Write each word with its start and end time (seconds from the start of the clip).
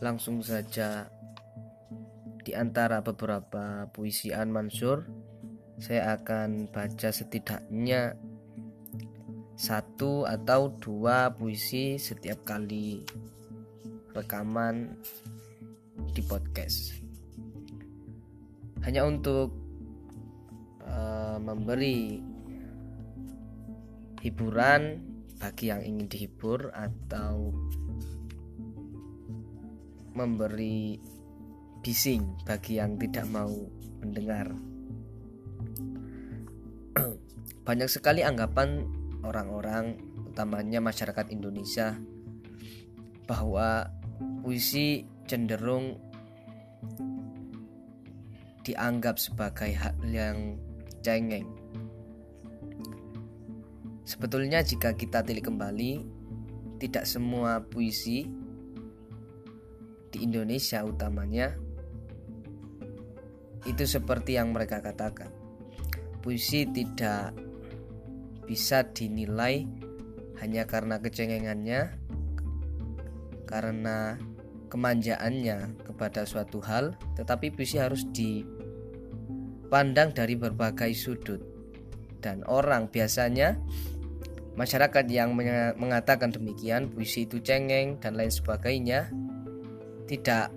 langsung 0.00 0.44
saja 0.44 1.08
di 2.44 2.52
antara 2.52 3.02
beberapa 3.02 3.88
puisian 3.90 4.52
Mansur 4.52 5.08
saya 5.76 6.16
akan 6.16 6.72
baca 6.72 7.12
setidaknya 7.12 8.16
satu 9.56 10.28
atau 10.28 10.72
dua 10.76 11.32
puisi 11.32 11.96
setiap 11.96 12.44
kali 12.44 13.04
rekaman 14.12 14.96
di 16.12 16.24
podcast. 16.24 16.96
Hanya 18.84 19.04
untuk 19.04 19.52
uh, 20.84 21.36
memberi 21.40 22.20
hiburan 24.24 25.04
bagi 25.36 25.68
yang 25.68 25.84
ingin 25.84 26.08
dihibur 26.08 26.72
atau 26.72 27.52
memberi 30.16 30.96
bising 31.84 32.40
bagi 32.48 32.80
yang 32.80 32.96
tidak 32.96 33.28
mau 33.28 33.52
mendengar. 34.00 34.48
Banyak 37.68 37.86
sekali 37.92 38.24
anggapan 38.24 38.88
orang-orang, 39.20 40.00
utamanya 40.32 40.80
masyarakat 40.80 41.28
Indonesia, 41.28 42.00
bahwa 43.28 43.92
puisi 44.40 45.04
cenderung 45.28 46.00
dianggap 48.64 49.20
sebagai 49.20 49.70
hal 49.76 49.94
yang 50.08 50.58
cengeng. 51.04 51.46
Sebetulnya 54.06 54.62
jika 54.62 54.94
kita 54.94 55.22
tilik 55.22 55.46
kembali, 55.46 56.02
tidak 56.78 57.06
semua 57.06 57.62
puisi 57.62 58.45
di 60.16 60.24
Indonesia 60.24 60.80
utamanya 60.80 61.52
itu 63.68 63.84
seperti 63.84 64.40
yang 64.40 64.56
mereka 64.56 64.80
katakan. 64.80 65.28
Puisi 66.24 66.64
tidak 66.72 67.36
bisa 68.48 68.80
dinilai 68.96 69.68
hanya 70.40 70.64
karena 70.64 70.96
kecengengannya, 70.96 71.92
karena 73.44 74.16
kemanjaannya 74.72 75.84
kepada 75.84 76.24
suatu 76.24 76.64
hal, 76.64 76.96
tetapi 77.20 77.52
puisi 77.52 77.76
harus 77.76 78.08
di 78.08 78.40
pandang 79.68 80.16
dari 80.16 80.38
berbagai 80.38 80.96
sudut 80.96 81.42
dan 82.24 82.46
orang 82.46 82.86
biasanya 82.88 83.58
masyarakat 84.54 85.04
yang 85.10 85.34
mengatakan 85.76 86.30
demikian 86.30 86.88
puisi 86.88 87.26
itu 87.26 87.42
cengeng 87.42 87.98
dan 87.98 88.14
lain 88.14 88.30
sebagainya 88.30 89.10
tidak 90.06 90.54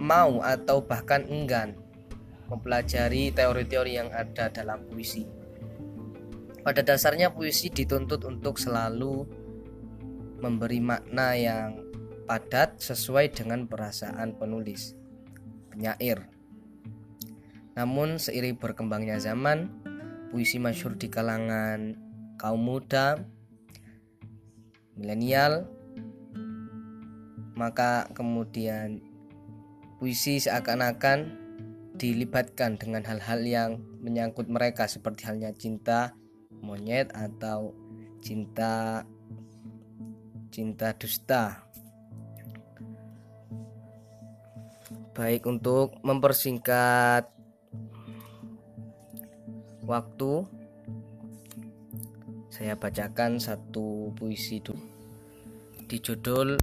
mau 0.00 0.42
atau 0.42 0.82
bahkan 0.82 1.22
enggan 1.30 1.78
mempelajari 2.50 3.32
teori-teori 3.32 3.92
yang 3.96 4.10
ada 4.12 4.50
dalam 4.52 4.84
puisi. 4.90 5.24
Pada 6.62 6.84
dasarnya 6.84 7.32
puisi 7.32 7.72
dituntut 7.72 8.22
untuk 8.28 8.58
selalu 8.58 9.24
memberi 10.42 10.82
makna 10.82 11.38
yang 11.38 11.80
padat 12.26 12.78
sesuai 12.82 13.34
dengan 13.34 13.66
perasaan 13.66 14.34
penulis, 14.38 14.94
penyair, 15.70 16.32
namun 17.72 18.20
seiring 18.20 18.60
berkembangnya 18.60 19.16
zaman, 19.16 19.72
puisi 20.28 20.60
masyhur 20.60 20.92
di 20.96 21.08
kalangan 21.08 21.96
kaum 22.36 22.60
muda, 22.60 23.24
milenial, 24.96 25.64
maka 27.62 28.10
kemudian 28.10 28.98
puisi 30.02 30.42
seakan-akan 30.42 31.30
dilibatkan 31.94 32.74
dengan 32.74 33.06
hal-hal 33.06 33.38
yang 33.46 33.70
menyangkut 34.02 34.50
mereka 34.50 34.90
seperti 34.90 35.30
halnya 35.30 35.54
cinta 35.54 36.10
monyet 36.58 37.14
atau 37.14 37.70
cinta 38.18 39.06
cinta 40.50 40.90
dusta. 40.98 41.62
Baik 45.14 45.46
untuk 45.46 45.94
mempersingkat 46.02 47.30
waktu 49.86 50.32
saya 52.50 52.74
bacakan 52.74 53.38
satu 53.38 54.10
puisi 54.18 54.58
dulu 54.58 54.92
di 55.92 56.00
judul 56.00 56.56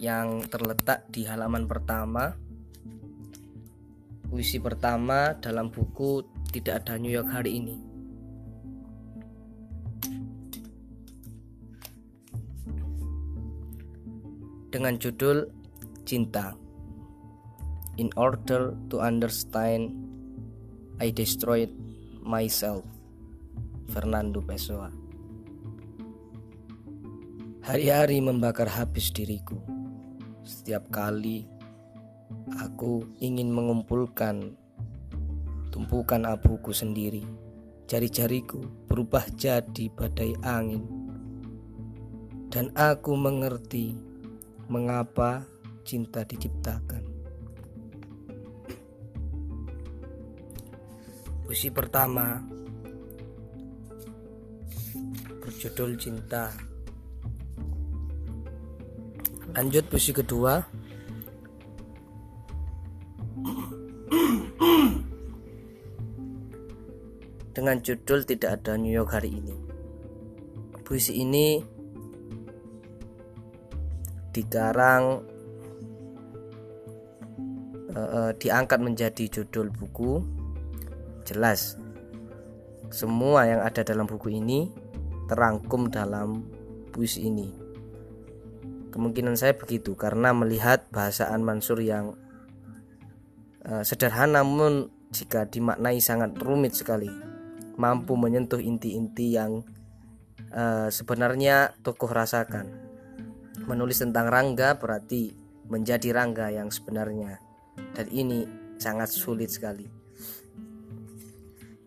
yang 0.00 0.48
terletak 0.48 1.12
di 1.12 1.28
halaman 1.28 1.68
pertama. 1.68 2.32
Puisi 4.32 4.56
pertama 4.56 5.36
dalam 5.36 5.68
buku 5.68 6.24
tidak 6.48 6.88
ada 6.88 6.96
New 6.96 7.12
York 7.12 7.28
hari 7.28 7.60
ini. 7.60 7.76
Dengan 14.72 14.96
judul 14.96 15.44
cinta. 16.08 16.56
In 18.00 18.08
order 18.16 18.72
to 18.88 19.04
understand 19.04 19.92
I 20.96 21.12
destroyed 21.12 21.68
myself 22.24 22.88
Fernando 23.92 24.40
Pessoa. 24.40 24.88
Hari-hari 27.60 28.24
membakar 28.24 28.72
habis 28.72 29.12
diriku 29.12 29.79
Setiap 30.42 30.88
kali 30.88 31.44
aku 32.60 33.04
ingin 33.20 33.52
mengumpulkan 33.52 34.56
tumpukan 35.68 36.24
abuku 36.24 36.72
sendiri 36.72 37.26
Jari-jariku 37.90 38.86
berubah 38.86 39.26
jadi 39.34 39.90
badai 39.90 40.32
angin 40.46 40.86
Dan 42.48 42.70
aku 42.78 43.18
mengerti 43.18 43.98
mengapa 44.70 45.42
cinta 45.82 46.22
diciptakan 46.22 47.02
Puisi 51.44 51.66
pertama 51.74 52.38
berjudul 55.50 55.98
Cinta. 55.98 56.69
Lanjut 59.50 59.84
puisi 59.90 60.14
kedua. 60.14 60.62
Dengan 67.50 67.76
judul 67.82 68.22
Tidak 68.22 68.46
ada 68.46 68.78
New 68.78 68.94
York 68.94 69.10
hari 69.10 69.34
ini. 69.34 69.56
Puisi 70.86 71.18
ini 71.22 71.58
dikarang 74.30 75.02
uh, 77.94 78.30
diangkat 78.38 78.78
menjadi 78.78 79.26
judul 79.26 79.74
buku 79.74 80.22
jelas 81.26 81.74
semua 82.90 83.46
yang 83.46 83.62
ada 83.62 83.82
dalam 83.86 84.06
buku 84.06 84.34
ini 84.34 84.70
terangkum 85.30 85.90
dalam 85.90 86.42
puisi 86.90 87.26
ini. 87.30 87.69
Kemungkinan 88.90 89.38
saya 89.38 89.54
begitu 89.54 89.94
karena 89.94 90.34
melihat 90.34 90.86
bahasaan 90.90 91.46
Mansur 91.46 91.78
yang 91.80 92.18
uh, 93.64 93.86
sederhana 93.86 94.42
namun 94.42 94.90
jika 95.10 95.46
dimaknai 95.46 95.98
sangat 96.02 96.34
rumit 96.38 96.74
sekali, 96.74 97.10
mampu 97.78 98.14
menyentuh 98.14 98.58
inti-inti 98.58 99.34
yang 99.34 99.62
uh, 100.54 100.90
sebenarnya 100.90 101.74
tokoh 101.82 102.10
rasakan. 102.10 102.70
Menulis 103.66 104.02
tentang 104.02 104.26
Rangga 104.26 104.78
berarti 104.78 105.34
menjadi 105.70 106.10
Rangga 106.10 106.50
yang 106.50 106.70
sebenarnya, 106.74 107.38
dan 107.94 108.06
ini 108.10 108.46
sangat 108.80 109.12
sulit 109.12 109.54
sekali 109.54 110.00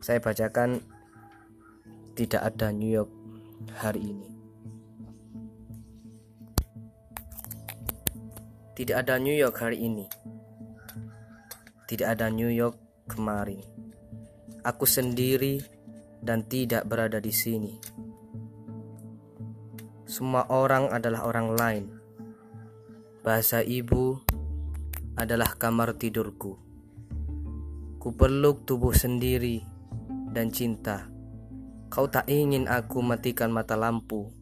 saya 0.03 0.19
bacakan 0.19 0.83
tidak 2.11 2.44
ada 2.44 2.75
New 2.75 2.91
York 2.91 3.07
hari 3.79 4.11
ini. 4.11 4.32
Tidak 8.73 8.97
ada 8.97 9.21
New 9.21 9.37
York 9.37 9.61
hari 9.61 9.85
ini. 9.85 10.09
Tidak 11.85 12.09
ada 12.09 12.33
New 12.33 12.49
York 12.49 13.05
kemarin. 13.05 13.61
Aku 14.65 14.89
sendiri 14.89 15.61
dan 16.25 16.41
tidak 16.49 16.89
berada 16.89 17.21
di 17.21 17.29
sini. 17.29 17.77
Semua 20.09 20.49
orang 20.49 20.89
adalah 20.89 21.21
orang 21.29 21.47
lain. 21.53 21.85
Bahasa 23.21 23.61
ibu 23.61 24.17
adalah 25.21 25.53
kamar 25.53 25.93
tidurku. 25.93 26.57
Kupeluk 28.01 28.65
tubuh 28.65 28.97
sendiri 28.97 29.61
dan 30.33 30.49
cinta. 30.49 31.13
Kau 31.93 32.09
tak 32.09 32.25
ingin 32.25 32.65
aku 32.65 33.05
matikan 33.05 33.53
mata 33.53 33.77
lampu. 33.77 34.33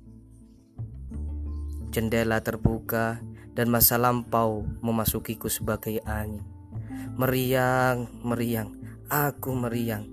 Jendela 1.91 2.39
terbuka 2.39 3.19
dan 3.51 3.67
masa 3.67 3.99
lampau 3.99 4.63
memasukiku 4.79 5.51
sebagai 5.51 5.99
angin. 6.07 6.43
Meriang, 7.19 8.07
meriang, 8.23 8.71
aku 9.11 9.51
meriang. 9.51 10.07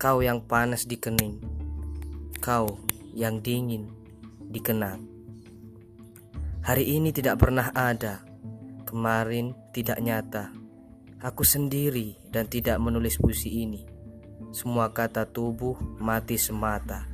Kau 0.00 0.24
yang 0.24 0.40
panas 0.40 0.88
di 0.88 0.96
kening, 0.96 1.44
kau 2.40 2.80
yang 3.12 3.44
dingin 3.44 3.92
dikenang. 4.48 5.04
Hari 6.64 6.96
ini 6.96 7.12
tidak 7.12 7.40
pernah 7.40 7.68
ada, 7.72 8.24
kemarin 8.88 9.52
tidak 9.76 10.00
nyata. 10.00 10.52
Aku 11.20 11.44
sendiri 11.44 12.16
dan 12.32 12.48
tidak 12.48 12.80
menulis 12.80 13.20
puisi 13.20 13.60
ini. 13.60 13.84
Semua 14.56 14.88
kata 14.88 15.28
tubuh 15.28 15.76
mati 16.00 16.40
semata. 16.40 17.04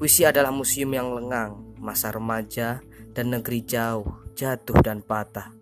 Puisi 0.00 0.24
adalah 0.24 0.48
museum 0.48 0.96
yang 0.96 1.12
lengang, 1.12 1.76
masa 1.76 2.08
remaja 2.08 2.80
dan 3.12 3.36
negeri 3.36 3.60
jauh, 3.62 4.21
jatuh 4.34 4.78
dan 4.80 5.04
patah. 5.04 5.52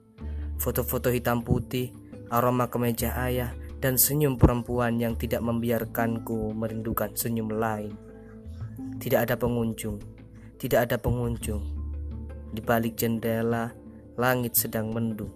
Foto-foto 0.61 1.09
hitam 1.09 1.41
putih, 1.41 1.93
aroma 2.29 2.69
kemeja 2.69 3.17
ayah, 3.25 3.53
dan 3.81 3.97
senyum 3.97 4.37
perempuan 4.37 5.01
yang 5.01 5.17
tidak 5.17 5.41
membiarkanku 5.41 6.53
merindukan 6.53 7.17
senyum 7.17 7.49
lain. 7.49 7.97
Tidak 9.01 9.17
ada 9.17 9.41
pengunjung, 9.41 9.97
tidak 10.61 10.89
ada 10.89 10.97
pengunjung. 11.01 11.65
Di 12.53 12.61
balik 12.61 13.01
jendela, 13.01 13.73
langit 14.21 14.59
sedang 14.59 14.93
mendung. 14.93 15.33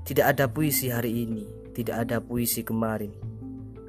Tidak 0.00 0.24
ada 0.24 0.48
puisi 0.48 0.88
hari 0.88 1.28
ini, 1.28 1.44
tidak 1.76 2.08
ada 2.08 2.24
puisi 2.24 2.64
kemarin. 2.64 3.12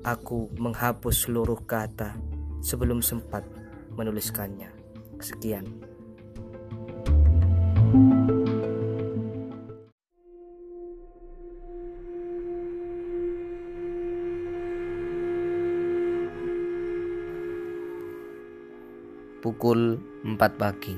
Aku 0.03 0.51
menghapus 0.59 1.29
seluruh 1.29 1.63
kata 1.63 2.19
sebelum 2.59 2.99
sempat 2.99 3.47
menuliskannya. 3.95 4.69
Sekian. 5.21 5.90
Pukul 7.91 8.07
4 20.23 20.39
pagi. 20.55 20.95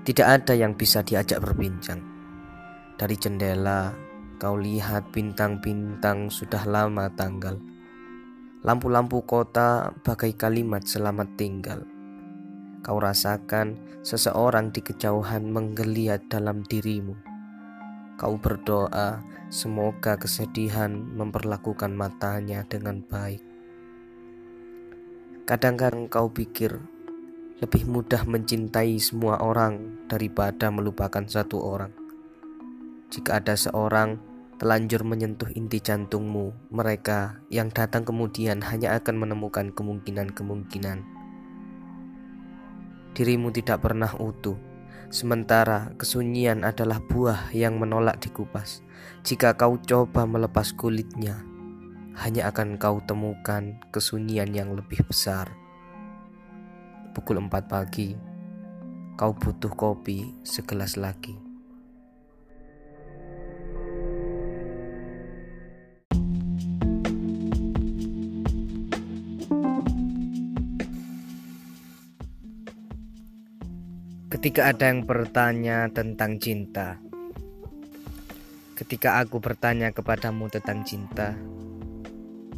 Tidak 0.00 0.24
ada 0.24 0.56
yang 0.56 0.72
bisa 0.72 1.04
diajak 1.04 1.44
berbincang. 1.44 2.00
Dari 2.96 3.16
jendela, 3.20 3.92
kau 4.40 4.56
lihat 4.56 5.12
bintang-bintang 5.12 6.32
sudah 6.32 6.64
lama 6.64 7.12
tanggal 7.12 7.60
Lampu-lampu 8.60 9.24
kota 9.24 9.88
bagai 10.04 10.36
kalimat 10.36 10.84
selamat 10.84 11.28
tinggal. 11.40 11.80
Kau 12.80 12.96
rasakan 12.96 13.76
seseorang 14.00 14.72
di 14.72 14.80
kejauhan 14.80 15.52
menggeliat 15.52 16.32
dalam 16.32 16.64
dirimu. 16.64 17.12
Kau 18.16 18.40
berdoa 18.40 19.20
semoga 19.52 20.16
kesedihan 20.16 20.88
memperlakukan 20.92 21.92
matanya 21.92 22.64
dengan 22.64 23.04
baik. 23.04 23.44
Kadang-kadang 25.44 26.08
kau 26.08 26.32
pikir 26.32 26.80
lebih 27.60 27.84
mudah 27.84 28.24
mencintai 28.24 28.96
semua 28.96 29.36
orang 29.44 30.00
daripada 30.08 30.72
melupakan 30.72 31.26
satu 31.28 31.60
orang. 31.60 31.92
Jika 33.12 33.44
ada 33.44 33.52
seorang 33.52 34.16
telanjur 34.56 35.04
menyentuh 35.04 35.52
inti 35.52 35.84
jantungmu, 35.84 36.72
mereka 36.72 37.44
yang 37.52 37.68
datang 37.68 38.08
kemudian 38.08 38.64
hanya 38.64 38.96
akan 38.96 39.20
menemukan 39.20 39.72
kemungkinan-kemungkinan. 39.76 41.19
Dirimu 43.10 43.50
tidak 43.50 43.82
pernah 43.82 44.14
utuh, 44.22 44.54
sementara 45.10 45.90
kesunyian 45.98 46.62
adalah 46.62 47.02
buah 47.02 47.50
yang 47.50 47.76
menolak 47.82 48.22
dikupas. 48.22 48.86
Jika 49.26 49.58
kau 49.58 49.74
coba 49.82 50.30
melepas 50.30 50.70
kulitnya, 50.78 51.42
hanya 52.22 52.46
akan 52.54 52.78
kau 52.78 53.02
temukan 53.02 53.82
kesunyian 53.90 54.54
yang 54.54 54.70
lebih 54.78 55.02
besar. 55.02 55.50
Pukul 57.10 57.42
4 57.42 57.50
pagi, 57.66 58.14
kau 59.18 59.34
butuh 59.34 59.74
kopi 59.74 60.30
segelas 60.46 60.94
lagi. 60.94 61.49
Ketika 74.40 74.72
ada 74.72 74.88
yang 74.88 75.04
bertanya 75.04 75.92
tentang 75.92 76.40
cinta, 76.40 76.96
ketika 78.72 79.20
aku 79.20 79.36
bertanya 79.36 79.92
kepadamu 79.92 80.48
tentang 80.48 80.80
cinta, 80.80 81.36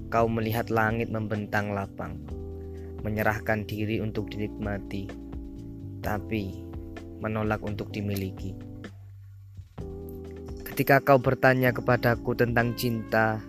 kau 0.06 0.30
melihat 0.30 0.70
langit 0.70 1.10
membentang 1.10 1.74
lapang, 1.74 2.22
menyerahkan 3.02 3.66
diri 3.66 3.98
untuk 3.98 4.30
dinikmati, 4.30 5.10
tapi 5.98 6.62
menolak 7.18 7.58
untuk 7.66 7.90
dimiliki. 7.90 8.54
Ketika 10.62 11.02
kau 11.02 11.18
bertanya 11.18 11.74
kepadaku 11.74 12.38
tentang 12.38 12.78
cinta, 12.78 13.42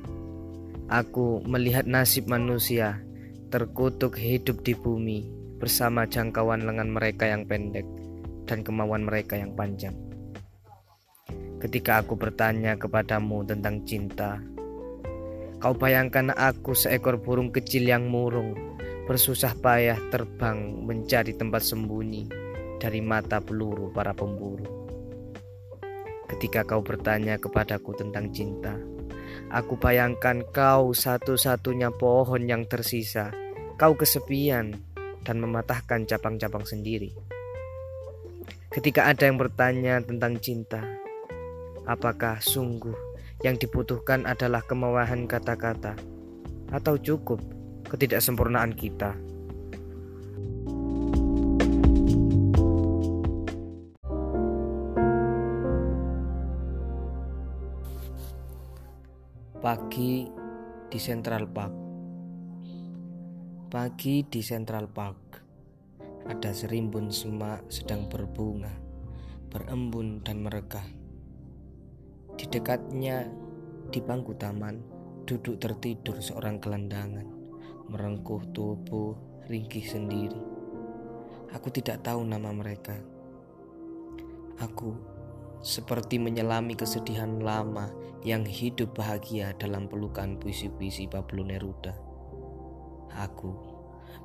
aku 0.89 1.37
melihat 1.45 1.85
nasib 1.85 2.25
manusia 2.25 2.97
terkutuk 3.53 4.17
hidup 4.17 4.65
di 4.65 4.73
bumi 4.73 5.29
bersama 5.61 6.09
jangkauan 6.09 6.65
lengan 6.65 6.89
mereka 6.89 7.29
yang 7.29 7.45
pendek 7.45 7.85
dan 8.43 8.61
kemauan 8.61 9.07
mereka 9.07 9.39
yang 9.39 9.55
panjang. 9.55 9.95
Ketika 11.63 12.03
aku 12.03 12.19
bertanya 12.19 12.75
kepadamu 12.75 13.47
tentang 13.47 13.87
cinta, 13.87 14.43
kau 15.63 15.71
bayangkan 15.71 16.35
aku 16.35 16.75
seekor 16.75 17.23
burung 17.23 17.55
kecil 17.55 17.87
yang 17.87 18.11
murung, 18.11 18.51
bersusah 19.07 19.55
payah 19.63 19.95
terbang 20.11 20.83
mencari 20.83 21.31
tempat 21.31 21.63
sembunyi 21.63 22.27
dari 22.83 22.99
mata 22.99 23.39
peluru 23.39 23.87
para 23.95 24.11
pemburu. 24.11 24.67
Ketika 26.27 26.67
kau 26.67 26.83
bertanya 26.83 27.39
kepadaku 27.39 27.95
tentang 27.95 28.27
cinta, 28.35 28.75
aku 29.47 29.79
bayangkan 29.79 30.43
kau 30.51 30.91
satu-satunya 30.91 31.95
pohon 31.95 32.43
yang 32.43 32.67
tersisa, 32.67 33.31
kau 33.79 33.95
kesepian 33.95 34.75
dan 35.23 35.39
mematahkan 35.39 36.03
cabang-cabang 36.03 36.67
sendiri. 36.67 37.15
Ketika 38.73 39.05
ada 39.05 39.29
yang 39.29 39.37
bertanya 39.37 40.01
tentang 40.01 40.41
cinta, 40.41 40.81
apakah 41.85 42.41
sungguh 42.41 42.97
yang 43.45 43.53
dibutuhkan 43.53 44.25
adalah 44.25 44.65
kemauan 44.65 45.29
kata-kata, 45.29 45.93
atau 46.73 46.97
cukup 46.97 47.37
ketidaksempurnaan 47.85 48.73
kita? 48.73 49.13
Pagi 59.61 60.25
di 60.89 60.97
Central 60.97 61.45
Park. 61.45 61.75
Pagi 63.69 64.25
di 64.25 64.41
Central 64.41 64.89
Park 64.89 65.42
ada 66.23 66.55
serimbun 66.55 67.11
semak 67.11 67.67
sedang 67.67 68.07
berbunga, 68.07 68.71
berembun 69.51 70.23
dan 70.23 70.39
merekah. 70.43 70.85
Di 72.39 72.47
dekatnya, 72.47 73.27
di 73.91 73.99
bangku 73.99 74.33
taman, 74.39 74.79
duduk 75.27 75.59
tertidur 75.59 76.19
seorang 76.23 76.63
gelandangan, 76.63 77.27
merengkuh 77.91 78.43
tubuh, 78.55 79.15
ringkih 79.51 79.83
sendiri. 79.83 80.39
Aku 81.51 81.69
tidak 81.69 82.01
tahu 82.01 82.23
nama 82.23 82.49
mereka. 82.55 82.95
Aku 84.63 84.95
seperti 85.63 86.19
menyelami 86.19 86.75
kesedihan 86.75 87.39
lama 87.39 87.91
yang 88.23 88.47
hidup 88.47 88.95
bahagia 88.95 89.51
dalam 89.59 89.91
pelukan 89.91 90.39
puisi-puisi 90.39 91.11
Pablo 91.11 91.43
Neruda. 91.43 91.95
Aku 93.13 93.72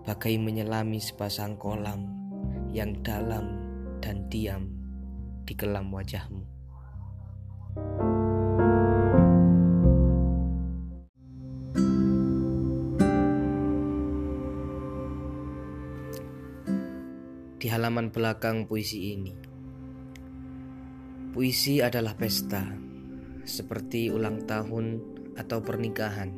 bagai 0.09 0.41
menyelami 0.41 1.05
sepasang 1.05 1.61
kolam 1.61 2.09
yang 2.73 2.97
dalam 3.05 3.45
dan 4.00 4.25
diam 4.33 4.65
di 5.45 5.53
kelam 5.53 5.93
wajahmu. 5.93 6.49
Di 17.61 17.69
halaman 17.69 18.09
belakang 18.09 18.65
puisi 18.65 19.12
ini, 19.12 19.37
puisi 21.37 21.85
adalah 21.85 22.17
pesta, 22.17 22.65
seperti 23.45 24.09
ulang 24.09 24.49
tahun 24.49 25.05
atau 25.37 25.61
pernikahan, 25.61 26.33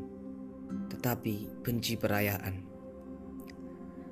tetapi 0.91 1.63
benci 1.63 1.95
perayaan. 1.95 2.70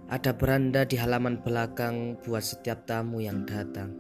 Ada 0.09 0.33
beranda 0.33 0.89
di 0.89 0.97
halaman 0.97 1.45
belakang 1.45 2.17
buat 2.25 2.41
setiap 2.41 2.89
tamu 2.89 3.21
yang 3.21 3.45
datang. 3.45 3.93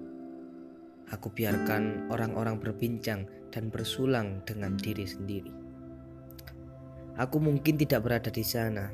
Aku 1.12 1.28
biarkan 1.28 2.08
orang-orang 2.08 2.56
berbincang 2.56 3.28
dan 3.52 3.68
bersulang 3.68 4.40
dengan 4.48 4.72
diri 4.80 5.04
sendiri. 5.04 5.52
Aku 7.20 7.36
mungkin 7.44 7.76
tidak 7.76 8.08
berada 8.08 8.32
di 8.32 8.40
sana. 8.40 8.88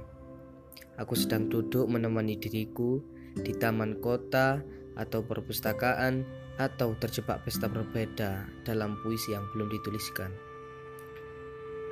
Aku 0.99 1.15
sedang 1.15 1.47
duduk 1.47 1.87
menemani 1.87 2.35
diriku 2.35 2.99
di 3.39 3.55
taman 3.63 4.03
kota 4.03 4.59
atau 4.99 5.23
perpustakaan 5.23 6.27
atau 6.59 6.99
terjebak 6.99 7.47
pesta 7.47 7.71
berbeda 7.71 8.43
dalam 8.67 8.99
puisi 9.07 9.39
yang 9.39 9.47
belum 9.55 9.71
dituliskan. 9.71 10.35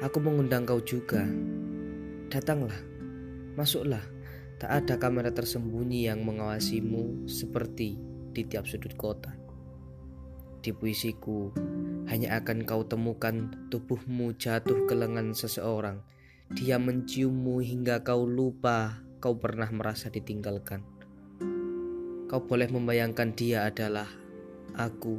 Aku 0.02 0.18
mengundang 0.18 0.66
kau 0.66 0.82
juga. 0.82 1.22
Datanglah, 2.26 2.82
masuklah. 3.54 4.02
Tak 4.62 4.70
ada 4.70 4.94
kamera 4.94 5.34
tersembunyi 5.34 6.06
yang 6.06 6.22
mengawasimu 6.22 7.26
seperti 7.26 7.98
di 8.30 8.46
tiap 8.46 8.62
sudut 8.62 8.94
kota. 8.94 9.34
Di 10.62 10.70
puisiku, 10.70 11.50
hanya 12.06 12.38
akan 12.38 12.62
kau 12.62 12.86
temukan 12.86 13.50
tubuhmu 13.74 14.38
jatuh 14.38 14.86
ke 14.86 14.94
lengan 14.94 15.34
seseorang. 15.34 15.98
Dia 16.54 16.78
menciummu 16.78 17.58
hingga 17.58 18.06
kau 18.06 18.22
lupa 18.22 19.02
kau 19.18 19.34
pernah 19.34 19.66
merasa 19.74 20.14
ditinggalkan. 20.14 20.86
Kau 22.30 22.46
boleh 22.46 22.70
membayangkan 22.70 23.34
dia 23.34 23.66
adalah 23.66 24.06
aku 24.78 25.18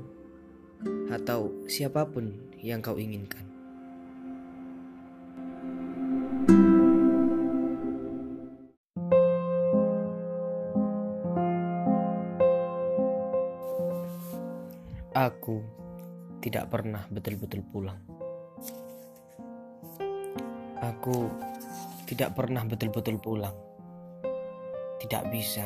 atau 1.12 1.68
siapa 1.68 2.08
pun 2.08 2.32
yang 2.64 2.80
kau 2.80 2.96
inginkan. 2.96 3.53
Aku 15.24 15.64
tidak 16.44 16.68
pernah 16.68 17.08
betul-betul 17.08 17.64
pulang. 17.64 17.96
Aku 20.84 21.32
tidak 22.04 22.36
pernah 22.36 22.68
betul-betul 22.68 23.24
pulang. 23.24 23.56
Tidak 25.00 25.24
bisa. 25.32 25.64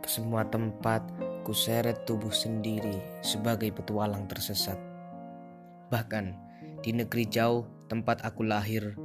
Ke 0.00 0.08
semua 0.08 0.48
tempat 0.48 1.04
ku 1.44 1.52
seret 1.52 2.08
tubuh 2.08 2.32
sendiri 2.32 3.20
sebagai 3.20 3.76
petualang 3.76 4.24
tersesat. 4.24 4.80
Bahkan 5.92 6.24
di 6.80 6.96
negeri 6.96 7.28
jauh 7.28 7.68
tempat 7.92 8.24
aku 8.24 8.48
lahir 8.48 8.96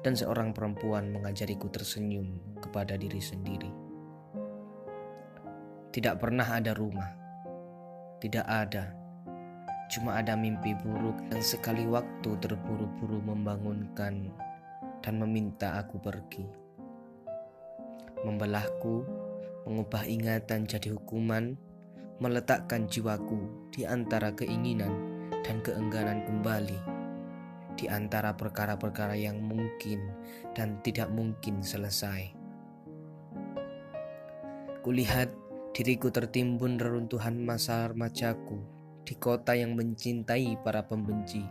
dan 0.00 0.16
seorang 0.16 0.56
perempuan 0.56 1.12
mengajariku 1.12 1.68
tersenyum 1.68 2.56
kepada 2.64 2.96
diri 2.96 3.20
sendiri. 3.20 3.68
Tidak 5.92 6.16
pernah 6.16 6.48
ada 6.48 6.72
rumah 6.72 7.19
tidak 8.20 8.44
ada. 8.46 8.92
Cuma 9.90 10.22
ada 10.22 10.38
mimpi 10.38 10.76
buruk 10.78 11.18
dan 11.32 11.42
sekali 11.42 11.82
waktu 11.88 12.30
terburu-buru 12.38 13.18
membangunkan 13.26 14.30
dan 15.02 15.14
meminta 15.18 15.80
aku 15.82 15.98
pergi. 15.98 16.46
Membelahku, 18.22 19.02
mengubah 19.66 20.06
ingatan 20.06 20.68
jadi 20.68 20.94
hukuman, 20.94 21.56
meletakkan 22.20 22.86
jiwaku 22.86 23.50
di 23.72 23.88
antara 23.88 24.30
keinginan 24.36 24.92
dan 25.40 25.64
keengganan 25.64 26.22
kembali, 26.28 26.78
di 27.80 27.88
antara 27.88 28.36
perkara-perkara 28.36 29.16
yang 29.16 29.40
mungkin 29.40 30.12
dan 30.52 30.78
tidak 30.84 31.08
mungkin 31.10 31.64
selesai. 31.64 32.36
Kulihat 34.84 35.49
Diriku 35.70 36.10
tertimbun 36.10 36.82
reruntuhan 36.82 37.38
masa 37.38 37.86
remajaku 37.94 38.58
di 39.06 39.14
kota 39.14 39.54
yang 39.54 39.78
mencintai 39.78 40.58
para 40.66 40.82
pembenci. 40.82 41.46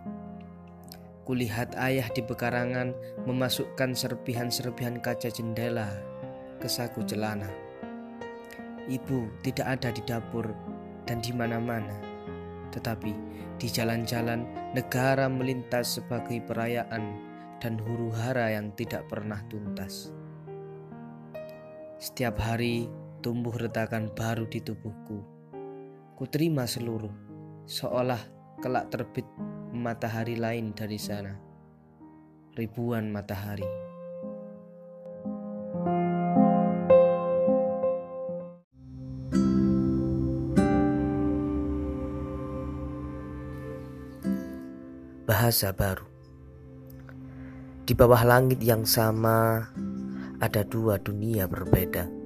Kulihat 1.23 1.79
ayah 1.79 2.03
di 2.11 2.19
pekarangan 2.19 2.91
memasukkan 3.23 3.95
serpihan-serpihan 3.95 4.99
kaca 4.99 5.31
jendela 5.31 5.87
ke 6.59 6.67
saku 6.67 6.99
celana. 7.07 7.47
Ibu 8.91 9.39
tidak 9.39 9.79
ada 9.79 9.89
di 9.95 10.03
dapur 10.03 10.51
dan 11.07 11.23
di 11.23 11.31
mana-mana, 11.31 11.95
tetapi 12.75 13.15
di 13.55 13.67
jalan-jalan 13.71 14.43
negara 14.75 15.31
melintas 15.31 15.95
sebagai 15.95 16.43
perayaan 16.43 17.03
dan 17.63 17.79
huru 17.79 18.11
hara 18.11 18.51
yang 18.51 18.75
tidak 18.75 19.07
pernah 19.07 19.39
tuntas. 19.47 20.11
Setiap 21.99 22.39
hari 22.39 22.87
tumbuh 23.19 23.51
retakan 23.51 24.07
baru 24.15 24.47
di 24.47 24.63
tubuhku. 24.63 25.19
Ku 26.15 26.23
terima 26.27 26.63
seluruh, 26.63 27.11
seolah 27.67 28.19
kelak 28.63 28.91
terbit 28.91 29.27
matahari 29.75 30.39
lain 30.39 30.71
dari 30.71 30.99
sana. 30.99 31.35
Ribuan 32.55 33.11
matahari. 33.11 33.67
Bahasa 45.27 45.71
baru. 45.71 46.07
Di 47.85 47.93
bawah 47.97 48.21
langit 48.21 48.61
yang 48.61 48.85
sama, 48.85 49.65
ada 50.41 50.61
dua 50.65 50.97
dunia 51.01 51.45
berbeda 51.45 52.18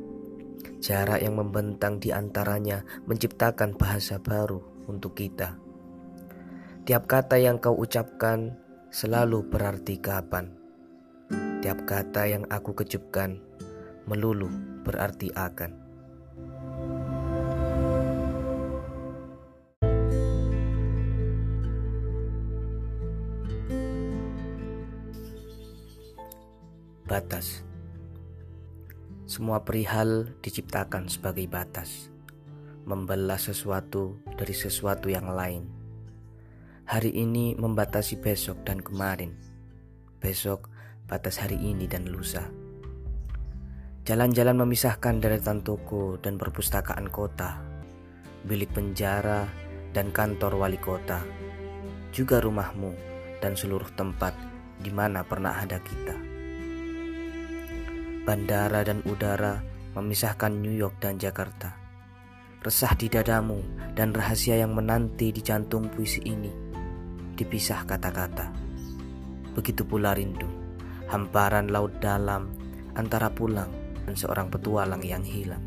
Jarak 0.83 1.23
yang 1.23 1.39
membentang 1.39 1.95
di 1.95 2.11
antaranya 2.11 2.83
menciptakan 3.07 3.79
bahasa 3.79 4.19
baru 4.19 4.59
untuk 4.91 5.15
kita. 5.15 5.55
Tiap 6.83 7.07
kata 7.07 7.39
yang 7.39 7.55
kau 7.63 7.71
ucapkan 7.71 8.51
selalu 8.91 9.47
berarti 9.47 9.95
kapan. 10.03 10.51
Tiap 11.63 11.87
kata 11.87 12.27
yang 12.27 12.43
aku 12.51 12.75
kecupkan 12.75 13.39
melulu 14.11 14.51
berarti 14.83 15.31
akan. 15.31 15.71
Batas. 27.07 27.72
Semua 29.33 29.65
perihal 29.65 30.29
diciptakan 30.45 31.09
sebagai 31.09 31.49
batas, 31.49 32.13
membelah 32.85 33.41
sesuatu 33.41 34.21
dari 34.37 34.53
sesuatu 34.53 35.09
yang 35.09 35.25
lain. 35.25 35.65
Hari 36.85 37.09
ini 37.17 37.57
membatasi 37.57 38.21
besok 38.21 38.61
dan 38.61 38.85
kemarin, 38.85 39.33
besok 40.21 40.69
batas 41.09 41.41
hari 41.41 41.57
ini 41.57 41.89
dan 41.89 42.13
lusa. 42.13 42.45
Jalan-jalan 44.05 44.53
memisahkan 44.53 45.17
deretan 45.17 45.65
toko 45.65 46.21
dan 46.21 46.37
perpustakaan 46.37 47.09
kota, 47.09 47.57
bilik 48.45 48.69
penjara 48.69 49.49
dan 49.97 50.13
kantor 50.13 50.61
wali 50.61 50.77
kota, 50.77 51.25
juga 52.13 52.37
rumahmu 52.37 52.93
dan 53.41 53.57
seluruh 53.57 53.89
tempat 53.97 54.37
di 54.77 54.93
mana 54.93 55.25
pernah 55.25 55.57
ada 55.57 55.81
kita 55.81 56.32
bandara 58.23 58.87
dan 58.87 59.03
udara 59.03 59.59
memisahkan 59.99 60.55
New 60.55 60.71
York 60.71 60.95
dan 61.03 61.19
Jakarta. 61.19 61.75
Resah 62.63 62.95
di 62.95 63.11
dadamu 63.11 63.59
dan 63.99 64.15
rahasia 64.15 64.63
yang 64.63 64.71
menanti 64.71 65.35
di 65.35 65.43
jantung 65.43 65.91
puisi 65.91 66.23
ini 66.23 66.47
dipisah 67.35 67.83
kata-kata. 67.83 68.47
Begitu 69.51 69.83
pula 69.83 70.15
rindu, 70.15 70.47
hamparan 71.11 71.67
laut 71.67 71.91
dalam 71.99 72.47
antara 72.95 73.27
pulang 73.27 73.67
dan 74.07 74.15
seorang 74.15 74.47
petualang 74.47 75.03
yang 75.03 75.21
hilang. 75.27 75.61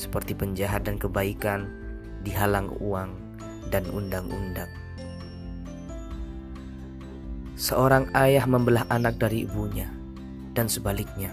Seperti 0.00 0.32
penjahat 0.32 0.88
dan 0.88 0.96
kebaikan 0.96 1.68
dihalang 2.24 2.72
uang 2.80 3.12
dan 3.68 3.84
undang-undang. 3.92 4.72
Seorang 7.60 8.08
ayah 8.16 8.48
membelah 8.48 8.88
anak 8.88 9.20
dari 9.20 9.44
ibunya 9.44 9.95
dan 10.56 10.72
sebaliknya, 10.72 11.28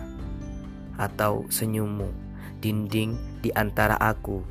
atau 0.99 1.47
senyummu, 1.47 2.11
dinding 2.59 3.15
di 3.39 3.55
antara 3.55 3.95
aku 3.95 4.43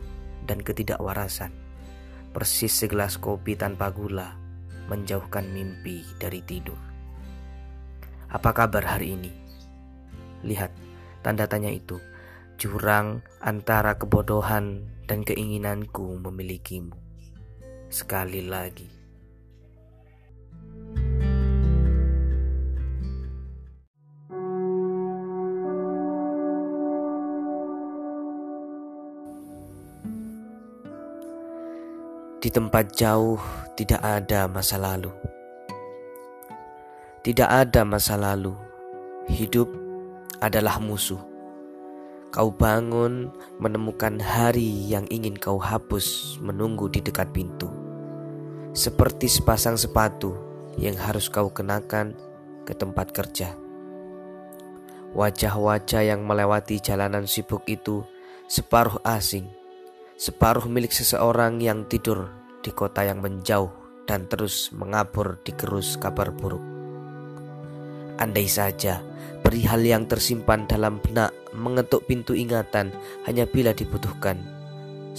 dan 0.48 0.64
ketidakwarasan, 0.64 1.52
persis 2.32 2.72
segelas 2.72 3.20
kopi 3.20 3.52
tanpa 3.52 3.92
gula, 3.92 4.34
menjauhkan 4.88 5.44
mimpi 5.52 6.00
dari 6.16 6.40
tidur. 6.40 6.80
Apa 8.32 8.56
kabar 8.56 8.96
hari 8.96 9.12
ini? 9.20 9.32
Lihat 10.42 10.72
tanda 11.20 11.44
tanya 11.44 11.68
itu, 11.68 12.00
jurang 12.56 13.20
antara 13.44 14.00
kebodohan 14.00 14.88
dan 15.04 15.24
keinginanku 15.24 16.16
memilikimu. 16.20 16.96
Sekali 17.92 18.40
lagi. 18.40 18.91
Di 32.42 32.50
tempat 32.50 32.90
jauh 32.98 33.38
tidak 33.78 34.02
ada 34.02 34.50
masa 34.50 34.74
lalu. 34.74 35.14
Tidak 37.22 37.46
ada 37.46 37.86
masa 37.86 38.18
lalu. 38.18 38.50
Hidup 39.30 39.70
adalah 40.42 40.82
musuh. 40.82 41.22
Kau 42.34 42.50
bangun 42.50 43.30
menemukan 43.62 44.18
hari 44.18 44.90
yang 44.90 45.06
ingin 45.06 45.38
kau 45.38 45.54
hapus 45.54 46.34
menunggu 46.42 46.90
di 46.90 46.98
dekat 46.98 47.30
pintu. 47.30 47.70
Seperti 48.74 49.30
sepasang 49.30 49.78
sepatu 49.78 50.34
yang 50.82 50.98
harus 50.98 51.30
kau 51.30 51.46
kenakan 51.54 52.18
ke 52.66 52.74
tempat 52.74 53.14
kerja. 53.14 53.54
Wajah-wajah 55.14 56.10
yang 56.10 56.26
melewati 56.26 56.82
jalanan 56.82 57.30
sibuk 57.30 57.62
itu 57.70 58.02
separuh 58.50 58.98
asing 59.06 59.61
separuh 60.22 60.70
milik 60.70 60.94
seseorang 60.94 61.58
yang 61.58 61.82
tidur 61.90 62.30
di 62.62 62.70
kota 62.70 63.02
yang 63.02 63.18
menjauh 63.18 63.74
dan 64.06 64.30
terus 64.30 64.70
mengabur 64.70 65.42
di 65.42 65.50
gerus 65.50 65.98
kabar 65.98 66.30
buruk. 66.30 66.62
Andai 68.22 68.46
saja 68.46 69.02
perihal 69.42 69.82
yang 69.82 70.06
tersimpan 70.06 70.70
dalam 70.70 71.02
benak 71.02 71.34
mengetuk 71.50 72.06
pintu 72.06 72.38
ingatan 72.38 72.94
hanya 73.26 73.50
bila 73.50 73.74
dibutuhkan, 73.74 74.38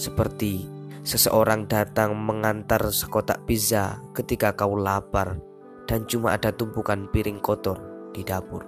seperti 0.00 0.64
seseorang 1.04 1.68
datang 1.68 2.16
mengantar 2.16 2.80
sekotak 2.88 3.44
pizza 3.44 4.00
ketika 4.16 4.56
kau 4.56 4.72
lapar 4.72 5.36
dan 5.84 6.08
cuma 6.08 6.32
ada 6.32 6.48
tumpukan 6.48 7.12
piring 7.12 7.44
kotor 7.44 7.76
di 8.16 8.24
dapur. 8.24 8.64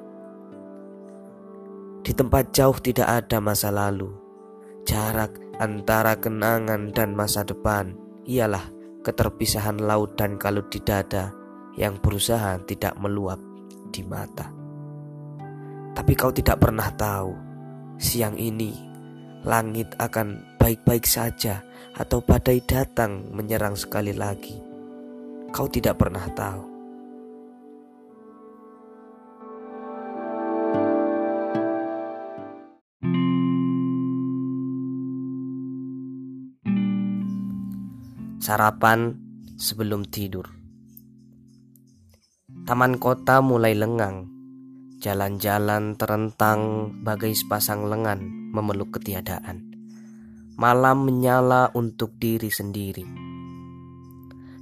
Di 2.04 2.12
tempat 2.12 2.52
jauh 2.52 2.76
tidak 2.76 3.08
ada 3.08 3.40
masa 3.40 3.72
lalu, 3.72 4.12
jarak 4.84 5.45
antara 5.56 6.20
kenangan 6.20 6.92
dan 6.92 7.16
masa 7.16 7.44
depan 7.44 7.96
ialah 8.28 8.68
keterpisahan 9.00 9.80
laut 9.80 10.18
dan 10.18 10.36
kalut 10.36 10.68
di 10.68 10.82
dada 10.82 11.32
yang 11.78 11.96
berusaha 12.00 12.60
tidak 12.66 12.96
meluap 13.00 13.40
di 13.88 14.02
mata. 14.04 14.50
Tapi 15.96 16.12
kau 16.12 16.28
tidak 16.28 16.60
pernah 16.60 16.92
tahu, 16.92 17.32
siang 17.96 18.36
ini 18.36 18.74
langit 19.46 19.94
akan 19.96 20.58
baik-baik 20.60 21.06
saja 21.06 21.62
atau 21.96 22.20
badai 22.20 22.60
datang 22.66 23.30
menyerang 23.32 23.78
sekali 23.78 24.12
lagi. 24.12 24.58
Kau 25.54 25.70
tidak 25.70 25.96
pernah 25.96 26.26
tahu. 26.36 26.75
Sarapan 38.46 39.18
sebelum 39.58 40.06
tidur. 40.06 40.46
Taman 42.62 42.94
kota 43.02 43.42
mulai 43.42 43.74
lengang. 43.74 44.30
Jalan-jalan 45.02 45.98
terentang 45.98 46.94
bagai 47.02 47.34
sepasang 47.34 47.90
lengan 47.90 48.22
memeluk 48.54 48.94
ketiadaan. 48.94 49.66
Malam 50.54 51.10
menyala 51.10 51.74
untuk 51.74 52.14
diri 52.22 52.46
sendiri. 52.46 53.02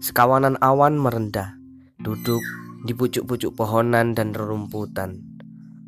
Sekawanan 0.00 0.56
awan 0.64 0.96
merendah, 0.96 1.52
duduk 2.00 2.40
di 2.88 2.96
pucuk-pucuk 2.96 3.52
pohonan 3.52 4.16
dan 4.16 4.32
rerumputan. 4.32 5.20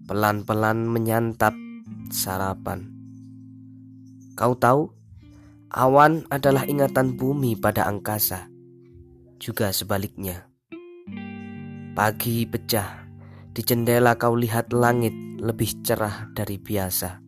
Pelan-pelan 0.04 0.84
menyantap 0.84 1.56
sarapan. 2.12 2.92
Kau 4.36 4.52
tahu 4.52 4.92
Awan 5.66 6.22
adalah 6.30 6.62
ingatan 6.62 7.18
bumi 7.18 7.58
pada 7.58 7.90
angkasa, 7.90 8.46
juga 9.42 9.74
sebaliknya. 9.74 10.46
Pagi 11.98 12.46
pecah, 12.46 13.02
di 13.50 13.66
jendela 13.66 14.14
kau 14.14 14.38
lihat 14.38 14.70
langit 14.70 15.10
lebih 15.42 15.82
cerah 15.82 16.30
dari 16.30 16.62
biasa. 16.62 17.18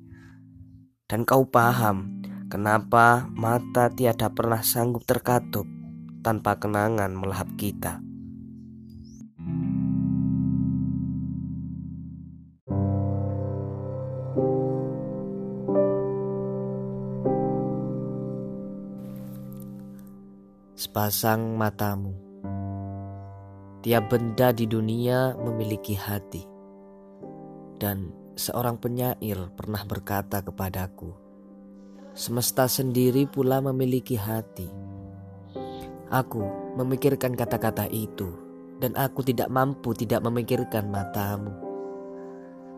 Dan 1.11 1.27
kau 1.27 1.51
paham 1.51 2.22
kenapa 2.46 3.27
mata 3.35 3.90
tiada 3.90 4.31
pernah 4.31 4.62
sanggup 4.62 5.03
terkatup 5.03 5.66
tanpa 6.22 6.62
kenangan 6.62 7.11
melahap 7.18 7.51
kita. 7.59 8.08
Sepasang 20.98 21.54
matamu. 21.54 22.11
Tiap 23.87 24.11
benda 24.11 24.50
di 24.50 24.66
dunia 24.66 25.30
memiliki 25.38 25.94
hati, 25.94 26.42
dan 27.78 28.11
seorang 28.34 28.82
penyair 28.82 29.46
pernah 29.54 29.87
berkata 29.87 30.42
kepadaku, 30.42 31.14
"Semesta 32.18 32.66
sendiri 32.66 33.30
pula 33.30 33.62
memiliki 33.62 34.18
hati." 34.18 34.66
Aku 36.11 36.42
memikirkan 36.74 37.38
kata-kata 37.38 37.87
itu, 37.94 38.34
dan 38.82 38.90
aku 38.98 39.22
tidak 39.22 39.54
mampu 39.54 39.94
tidak 39.94 40.26
memikirkan 40.26 40.90
matamu. 40.90 41.54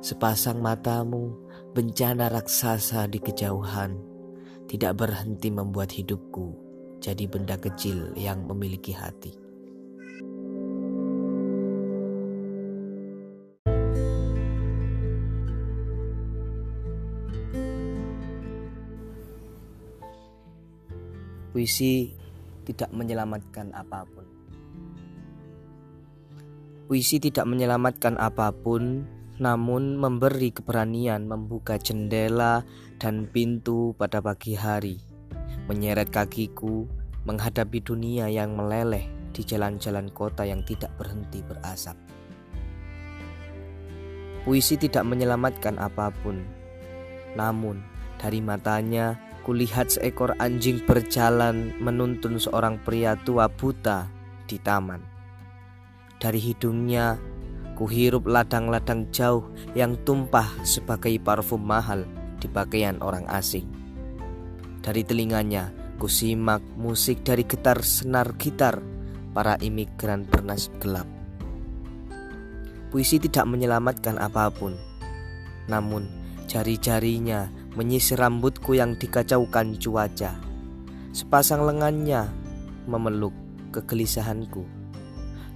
Sepasang 0.04 0.60
matamu, 0.60 1.40
bencana 1.72 2.28
raksasa 2.28 3.08
di 3.08 3.16
kejauhan, 3.16 3.96
tidak 4.68 5.08
berhenti 5.08 5.48
membuat 5.48 5.88
hidupku 5.96 6.68
jadi 7.00 7.24
benda 7.24 7.56
kecil 7.56 8.12
yang 8.12 8.44
memiliki 8.44 8.92
hati. 8.92 9.32
Puisi 21.50 22.14
tidak 22.62 22.94
menyelamatkan 22.94 23.74
apa 23.74 24.06
pun. 24.06 24.26
Puisi 26.86 27.18
tidak 27.18 27.42
menyelamatkan 27.48 28.14
apa 28.22 28.54
pun, 28.54 29.02
namun 29.42 29.98
memberi 29.98 30.54
keberanian 30.54 31.26
membuka 31.26 31.74
jendela 31.74 32.62
dan 33.02 33.26
pintu 33.26 33.98
pada 33.98 34.22
pagi 34.22 34.54
hari 34.54 35.09
menyeret 35.70 36.10
kakiku 36.10 36.90
menghadapi 37.22 37.78
dunia 37.78 38.26
yang 38.26 38.58
meleleh 38.58 39.06
di 39.30 39.46
jalan-jalan 39.46 40.10
kota 40.10 40.42
yang 40.42 40.66
tidak 40.66 40.90
berhenti 40.98 41.46
berasap. 41.46 41.94
Puisi 44.42 44.74
tidak 44.74 45.06
menyelamatkan 45.06 45.78
apa 45.78 46.10
pun, 46.10 46.42
namun 47.38 47.86
dari 48.18 48.42
matanya 48.42 49.14
kulihat 49.46 49.94
seekor 49.94 50.34
anjing 50.42 50.82
berjalan 50.82 51.70
menuntun 51.78 52.42
seorang 52.42 52.82
pria 52.82 53.14
tua 53.22 53.46
buta 53.46 54.10
di 54.50 54.58
taman. 54.58 55.00
Dari 56.18 56.40
hidungnya 56.42 57.16
kuhirup 57.80 58.28
ladang-ladang 58.28 59.08
jauh 59.08 59.48
yang 59.72 59.96
tumpah 60.04 60.52
sebagai 60.66 61.16
parfum 61.22 61.64
mahal 61.64 62.04
di 62.36 62.48
pakaian 62.50 63.00
orang 63.00 63.24
asing. 63.32 63.79
Dari 64.80 65.04
telinganya, 65.04 65.68
kusimak 66.00 66.64
musik 66.80 67.20
dari 67.20 67.44
getar 67.44 67.84
senar 67.84 68.32
gitar 68.40 68.80
para 69.36 69.60
imigran 69.60 70.24
bernas 70.24 70.72
gelap. 70.80 71.04
Puisi 72.88 73.20
tidak 73.20 73.44
menyelamatkan 73.44 74.16
apa 74.16 74.48
pun, 74.48 74.74
namun 75.68 76.08
jari-jarinya 76.48 77.52
menyisir 77.76 78.18
rambutku 78.18 78.72
yang 78.74 78.96
dikacaukan 78.96 79.76
cuaca. 79.78 80.40
Sepasang 81.12 81.62
lengannya 81.62 82.26
memeluk 82.88 83.36
kegelisahanku. 83.70 84.64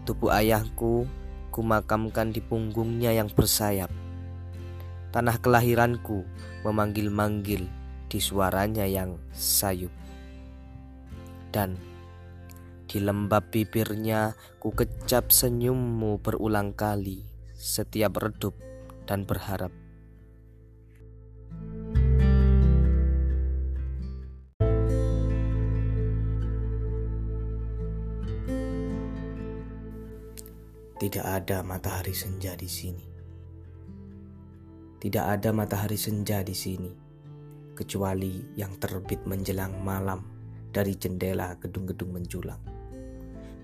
Tubuh 0.05 0.31
ayahku 0.37 1.09
kumakamkan 1.49 2.31
di 2.31 2.45
punggungnya 2.45 3.17
yang 3.17 3.33
bersayap. 3.33 3.89
Tanah 5.11 5.41
kelahiranku 5.41 6.27
memanggil-manggil 6.63 7.84
di 8.09 8.21
suaranya 8.21 8.85
yang 8.85 9.17
sayup. 9.33 9.93
Dan 11.55 11.79
di 12.85 13.03
lembab 13.03 13.51
bibirnya 13.51 14.39
ku 14.63 14.71
kecap 14.71 15.35
senyummu 15.35 16.23
berulang 16.23 16.77
kali 16.77 17.27
setiap 17.55 18.23
redup 18.23 18.55
dan 19.09 19.27
berharap. 19.27 19.73
Tidak 30.95 31.27
ada 31.27 31.61
matahari 31.61 32.17
senja 32.17 32.57
di 32.57 32.71
sini. 32.71 33.07
Tidak 35.03 35.21
ada 35.21 35.53
matahari 35.53 36.01
senja 36.01 36.41
di 36.41 36.57
sini 36.57 37.04
kecuali 37.75 38.41
yang 38.55 38.79
terbit 38.79 39.27
menjelang 39.27 39.83
malam 39.83 40.23
dari 40.71 40.95
jendela 40.95 41.59
gedung-gedung 41.59 42.15
menjulang. 42.15 42.63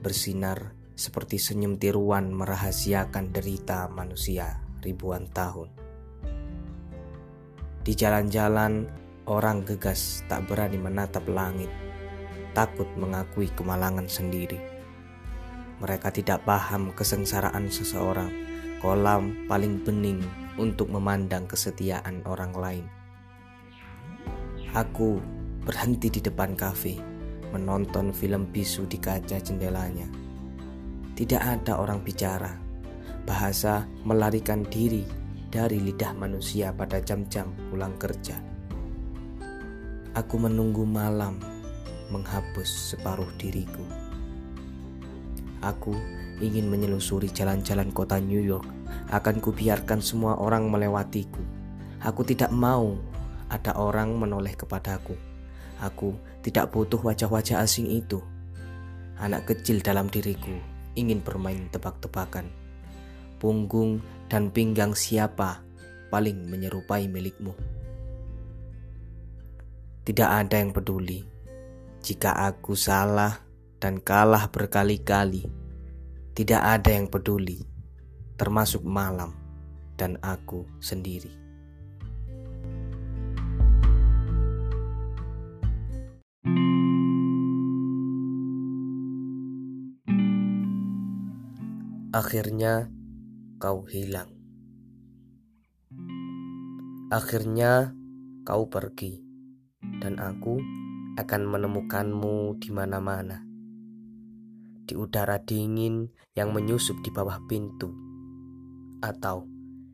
Bersinar 0.02 0.74
seperti 0.98 1.40
senyum 1.40 1.80
tiruan 1.80 2.28
merahasiakan 2.34 3.32
derita 3.32 3.88
manusia 3.88 4.60
ribuan 4.84 5.26
tahun. 5.32 5.72
Di 7.80 7.96
jalan-jalan, 7.96 8.92
orang 9.24 9.64
gegas 9.64 10.20
tak 10.28 10.44
berani 10.44 10.76
menatap 10.76 11.24
langit, 11.24 11.72
takut 12.52 12.86
mengakui 13.00 13.48
kemalangan 13.56 14.04
sendiri. 14.04 14.60
Mereka 15.80 16.12
tidak 16.12 16.44
paham 16.44 16.92
kesengsaraan 16.92 17.72
seseorang, 17.72 18.28
kolam 18.84 19.48
paling 19.48 19.80
bening 19.80 20.20
untuk 20.60 20.92
memandang 20.92 21.48
kesetiaan 21.48 22.20
orang 22.28 22.52
lain. 22.52 22.99
Aku 24.70 25.18
berhenti 25.66 26.14
di 26.14 26.22
depan 26.22 26.54
kafe, 26.54 26.94
menonton 27.50 28.14
film 28.14 28.46
bisu 28.54 28.86
di 28.86 29.02
kaca 29.02 29.42
jendelanya. 29.42 30.06
Tidak 31.18 31.42
ada 31.42 31.82
orang 31.82 31.98
bicara. 32.06 32.54
Bahasa 33.26 33.82
melarikan 34.06 34.62
diri 34.62 35.02
dari 35.50 35.82
lidah 35.82 36.14
manusia 36.14 36.70
pada 36.70 37.02
jam-jam 37.02 37.50
pulang 37.66 37.98
kerja. 37.98 38.38
Aku 40.14 40.38
menunggu 40.38 40.86
malam 40.86 41.42
menghapus 42.14 42.94
separuh 42.94 43.34
diriku. 43.42 43.82
Aku 45.66 45.98
ingin 46.38 46.70
menyelusuri 46.70 47.26
jalan-jalan 47.26 47.90
kota 47.90 48.22
New 48.22 48.38
York. 48.38 48.70
Akan 49.10 49.42
kubiarkan 49.42 49.98
semua 49.98 50.38
orang 50.38 50.70
melewatiku. 50.70 51.42
Aku 52.06 52.22
tidak 52.22 52.54
mau 52.54 53.09
ada 53.50 53.74
orang 53.74 54.14
menoleh 54.14 54.54
kepadaku. 54.54 55.18
Aku 55.82 56.14
tidak 56.40 56.70
butuh 56.70 57.02
wajah-wajah 57.02 57.60
asing 57.60 57.90
itu. 57.90 58.22
Anak 59.18 59.50
kecil 59.50 59.82
dalam 59.82 60.08
diriku 60.08 60.54
ingin 60.94 61.20
bermain 61.20 61.68
tebak-tebakan. 61.68 62.48
Punggung 63.42 64.00
dan 64.30 64.54
pinggang 64.54 64.94
siapa 64.94 65.60
paling 66.08 66.46
menyerupai 66.46 67.10
milikmu? 67.10 67.52
Tidak 70.06 70.30
ada 70.30 70.56
yang 70.56 70.72
peduli 70.72 71.20
jika 72.00 72.32
aku 72.48 72.72
salah 72.72 73.44
dan 73.80 74.00
kalah 74.00 74.48
berkali-kali. 74.48 75.44
Tidak 76.30 76.62
ada 76.62 76.94
yang 76.94 77.10
peduli, 77.10 77.60
termasuk 78.40 78.80
malam 78.80 79.36
dan 80.00 80.16
aku 80.24 80.64
sendiri. 80.80 81.39
Akhirnya 92.10 92.90
kau 93.62 93.86
hilang. 93.86 94.34
Akhirnya 97.06 97.94
kau 98.42 98.66
pergi, 98.66 99.22
dan 100.02 100.18
aku 100.18 100.58
akan 101.14 101.42
menemukanmu 101.46 102.58
di 102.58 102.74
mana-mana. 102.74 103.46
Di 104.90 104.98
udara 104.98 105.38
dingin 105.38 106.10
yang 106.34 106.50
menyusup 106.50 106.98
di 106.98 107.14
bawah 107.14 107.46
pintu, 107.46 107.94
atau 109.06 109.46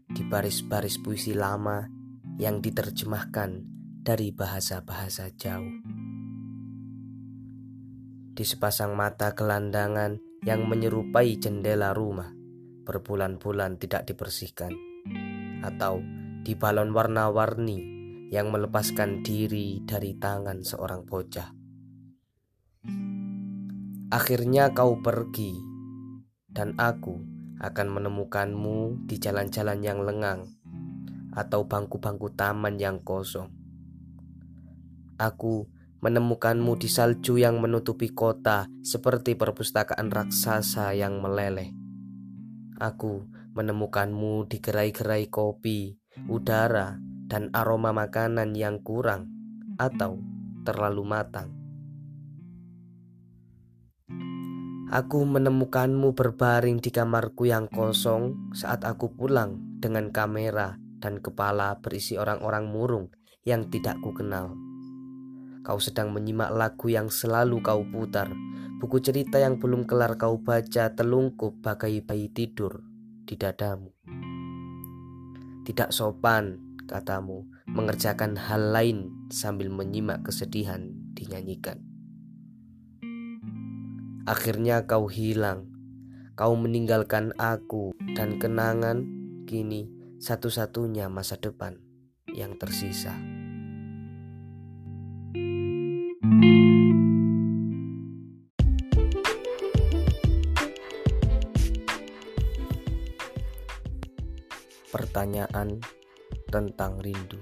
di 0.09 0.24
baris-baris 0.24 0.96
puisi 0.96 1.37
lama 1.37 1.85
yang 2.40 2.64
diterjemahkan 2.64 3.61
dari 4.00 4.33
bahasa-bahasa 4.33 5.37
jauh. 5.37 5.85
Di 8.33 8.40
sepasang 8.40 8.96
mata 8.96 9.37
gelandangan 9.37 10.25
yang 10.46 10.70
menyerupai 10.70 11.42
jendela 11.42 11.90
rumah 11.90 12.30
berbulan-bulan 12.87 13.82
tidak 13.82 14.06
dibersihkan, 14.06 14.70
atau 15.66 15.98
di 16.46 16.54
balon 16.54 16.94
warna-warni 16.94 17.82
yang 18.30 18.54
melepaskan 18.54 19.26
diri 19.26 19.82
dari 19.82 20.14
tangan 20.14 20.62
seorang 20.62 21.02
bocah. 21.02 21.50
Akhirnya 24.14 24.70
kau 24.70 25.02
pergi, 25.02 25.50
dan 26.46 26.78
aku 26.78 27.18
akan 27.59 27.88
menemukanmu 27.90 29.11
di 29.11 29.18
jalan-jalan 29.18 29.82
yang 29.82 30.06
lengang 30.06 30.46
atau 31.35 31.66
bangku-bangku 31.66 32.32
taman 32.38 32.78
yang 32.78 33.02
kosong. 33.02 33.50
Aku 35.18 35.66
menemukanmu 36.00 36.76
di 36.76 36.88
salju 36.90 37.40
yang 37.40 37.61
menutupi 37.61 38.12
kota 38.12 38.68
seperti 38.85 39.35
perpustakaan 39.35 40.12
raksasa 40.12 40.92
yang 40.92 41.20
meleleh. 41.24 41.72
Aku 42.76 43.24
menemukanmu 43.56 44.44
di 44.52 44.61
gerai-gerai 44.61 45.32
kopi, 45.32 45.96
udara, 46.28 47.00
dan 47.26 47.48
aroma 47.56 47.90
makanan 47.96 48.52
yang 48.52 48.85
kurang 48.85 49.32
atau 49.80 50.20
terlalu 50.62 51.02
matang. 51.09 51.56
Aku 54.87 55.26
menemukanmu 55.26 56.14
berbaring 56.14 56.78
di 56.78 56.94
kamarku 56.94 57.50
yang 57.50 57.66
kosong 57.66 58.54
saat 58.54 58.87
aku 58.87 59.18
pulang 59.18 59.59
dengan 59.82 60.14
kamera 60.14 60.78
dan 61.02 61.18
kepala 61.18 61.82
berisi 61.82 62.14
orang-orang 62.14 62.70
murung 62.70 63.06
yang 63.42 63.66
tidak 63.66 63.98
kukenal. 63.98 64.54
Kau 65.66 65.83
sedang 65.83 66.14
menyimak 66.14 66.55
lagu 66.55 66.87
yang 66.87 67.11
selalu 67.11 67.59
kau 67.59 67.83
putar. 67.83 68.31
Buku 68.79 69.02
cerita 69.02 69.42
yang 69.42 69.59
belum 69.59 69.83
kelar 69.83 70.14
kau 70.14 70.38
baca 70.38 70.94
telungkup 70.94 71.59
bagai 71.59 72.07
bayi 72.07 72.31
tidur 72.31 72.87
di 73.26 73.35
dadamu. 73.35 73.90
Tidak 75.66 75.90
sopan, 75.90 76.79
katamu, 76.87 77.50
mengerjakan 77.66 78.38
hal 78.38 78.70
lain 78.70 79.11
sambil 79.35 79.66
menyimak 79.66 80.22
kesedihan 80.22 80.94
dinyanyikan. 81.18 81.83
Akhirnya 84.22 84.87
kau 84.87 85.11
hilang, 85.11 85.66
kau 86.38 86.55
meninggalkan 86.55 87.35
aku 87.42 87.90
dan 88.14 88.38
kenangan 88.38 89.02
kini 89.50 89.90
satu-satunya 90.22 91.11
masa 91.11 91.35
depan 91.42 91.83
yang 92.31 92.55
tersisa. 92.55 93.36
Pertanyaan 105.16 105.81
tentang 106.52 107.00
rindu 107.00 107.40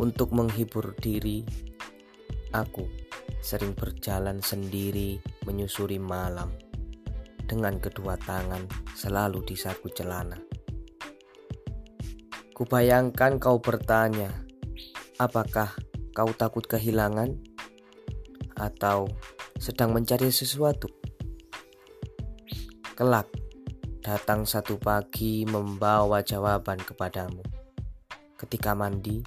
untuk 0.00 0.32
menghibur 0.32 0.96
diri, 0.96 1.44
aku 2.56 2.88
sering 3.44 3.76
berjalan 3.76 4.40
sendiri 4.40 5.20
menyusuri 5.44 6.00
malam 6.00 6.56
dengan 7.44 7.76
kedua 7.76 8.16
tangan 8.16 8.64
selalu 8.96 9.44
di 9.44 9.60
saku 9.60 9.92
celana. 9.92 10.40
Kubayangkan 12.56 13.36
kau 13.36 13.60
bertanya, 13.60 14.32
apakah 15.20 15.68
kau 16.16 16.32
takut 16.32 16.64
kehilangan 16.64 17.36
atau 18.56 19.04
sedang 19.60 19.92
mencari 19.92 20.32
sesuatu? 20.32 20.88
Kelak, 22.96 23.28
datang 24.06 24.46
satu 24.46 24.78
pagi 24.78 25.42
membawa 25.42 26.22
jawaban 26.22 26.78
kepadamu. 26.78 27.42
Ketika 28.38 28.70
mandi, 28.70 29.18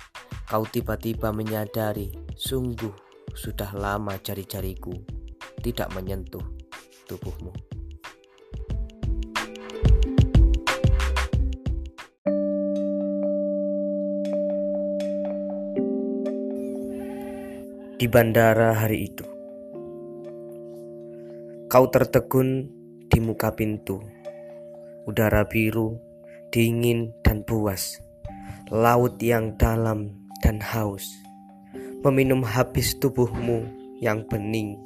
kau 0.47 0.63
tiba-tiba 0.63 1.35
menyadari 1.35 2.15
sungguh 2.39 2.95
sudah 3.35 3.75
lama 3.75 4.15
jari-jariku 4.23 4.95
tidak 5.59 5.91
menyentuh 5.91 6.39
tubuhmu. 7.11 7.51
Di 17.99 18.07
bandara 18.07 18.79
hari 18.79 19.11
itu, 19.11 19.27
kau 21.67 21.91
tertegun 21.91 22.71
di 23.11 23.19
muka 23.19 23.51
pintu 23.51 24.18
udara 25.07 25.47
biru, 25.47 25.99
dingin 26.49 27.13
dan 27.21 27.45
puas, 27.45 28.01
laut 28.73 29.21
yang 29.21 29.55
dalam 29.55 30.11
dan 30.41 30.59
haus, 30.59 31.05
meminum 32.01 32.41
habis 32.41 32.97
tubuhmu 32.97 33.67
yang 34.01 34.25
bening 34.27 34.79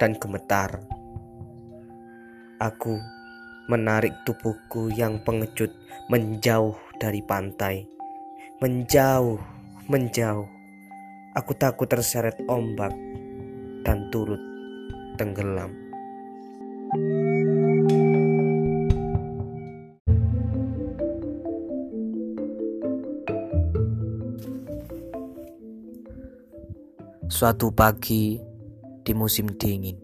dan 0.00 0.16
gemetar. 0.18 0.82
Aku 2.58 2.96
menarik 3.68 4.12
tubuhku 4.28 4.92
yang 4.92 5.20
pengecut 5.24 5.72
menjauh 6.08 6.76
dari 7.00 7.20
pantai, 7.24 7.88
menjauh, 8.60 9.40
menjauh. 9.88 10.48
Aku 11.34 11.52
takut 11.58 11.90
terseret 11.90 12.38
ombak 12.46 12.94
dan 13.82 14.06
turut 14.14 14.38
tenggelam. 15.18 15.74
Suatu 27.34 27.74
pagi 27.74 28.38
di 29.02 29.10
musim 29.10 29.50
dingin, 29.58 29.98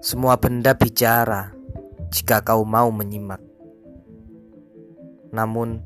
semua 0.00 0.40
benda 0.40 0.72
bicara 0.72 1.52
jika 2.08 2.40
kau 2.40 2.64
mau 2.64 2.88
menyimak. 2.88 3.36
Namun, 5.28 5.84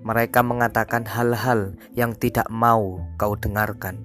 mereka 0.00 0.40
mengatakan 0.40 1.04
hal-hal 1.04 1.76
yang 1.92 2.16
tidak 2.16 2.48
mau 2.48 3.04
kau 3.20 3.36
dengarkan. 3.36 4.00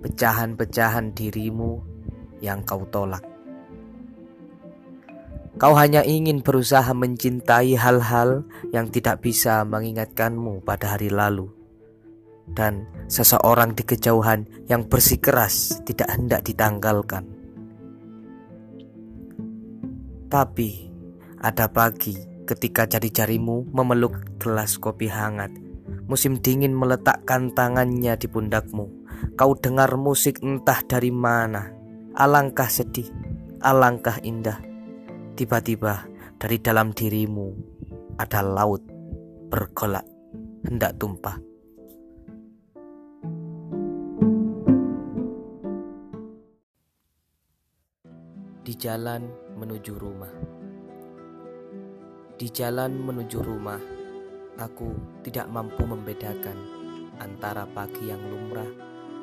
Pecahan-pecahan 0.00 1.12
dirimu 1.12 1.84
yang 2.40 2.64
kau 2.64 2.88
tolak. 2.88 3.28
Kau 5.60 5.76
hanya 5.76 6.00
ingin 6.00 6.40
berusaha 6.40 6.96
mencintai 6.96 7.76
hal-hal 7.76 8.48
yang 8.72 8.88
tidak 8.88 9.20
bisa 9.20 9.68
mengingatkanmu 9.68 10.64
pada 10.64 10.96
hari 10.96 11.12
lalu. 11.12 11.57
Dan 12.52 12.88
seseorang 13.06 13.72
di 13.74 13.82
kejauhan 13.86 14.44
yang 14.68 14.86
bersikeras 14.86 15.80
tidak 15.86 16.08
hendak 16.12 16.44
ditanggalkan. 16.44 17.24
Tapi 20.28 20.92
ada 21.40 21.72
pagi 21.72 22.18
ketika 22.44 22.84
jari-jarimu 22.84 23.72
memeluk 23.72 24.40
gelas 24.40 24.76
kopi 24.76 25.08
hangat. 25.08 25.52
Musim 26.08 26.40
dingin 26.40 26.76
meletakkan 26.76 27.52
tangannya 27.52 28.16
di 28.16 28.28
pundakmu. 28.28 28.88
Kau 29.36 29.56
dengar 29.56 29.96
musik 29.96 30.40
entah 30.44 30.84
dari 30.84 31.12
mana. 31.12 31.68
Alangkah 32.12 32.68
sedih, 32.68 33.08
alangkah 33.64 34.20
indah. 34.20 34.60
Tiba-tiba 35.38 36.04
dari 36.36 36.58
dalam 36.58 36.90
dirimu 36.92 37.48
ada 38.18 38.42
laut 38.42 38.82
bergolak 39.48 40.04
hendak 40.66 40.98
tumpah. 40.98 41.47
Di 48.68 48.76
jalan 48.76 49.24
menuju 49.56 49.96
rumah. 49.96 50.28
Di 52.36 52.52
jalan 52.52 53.00
menuju 53.00 53.40
rumah, 53.40 53.80
aku 54.60 54.92
tidak 55.24 55.48
mampu 55.48 55.88
membedakan 55.88 56.68
antara 57.16 57.64
pagi 57.64 58.12
yang 58.12 58.20
lumrah 58.28 58.68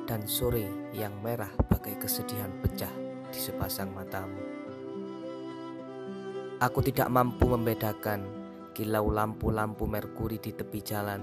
dan 0.10 0.26
sore 0.26 0.90
yang 0.98 1.14
merah 1.22 1.54
bagai 1.70 1.94
kesedihan 1.94 2.50
pecah 2.58 2.90
di 3.30 3.38
sepasang 3.38 3.94
matamu. 3.94 4.42
Aku 6.58 6.82
tidak 6.82 7.14
mampu 7.14 7.46
membedakan 7.46 8.26
kilau 8.74 9.14
lampu-lampu 9.14 9.86
merkuri 9.86 10.42
di 10.42 10.58
tepi 10.58 10.82
jalan 10.82 11.22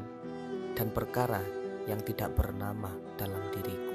dan 0.78 0.94
perkara 0.94 1.42
yang 1.90 1.98
tidak 2.06 2.38
bernama 2.38 2.94
dalam 3.18 3.50
diriku. 3.50 3.91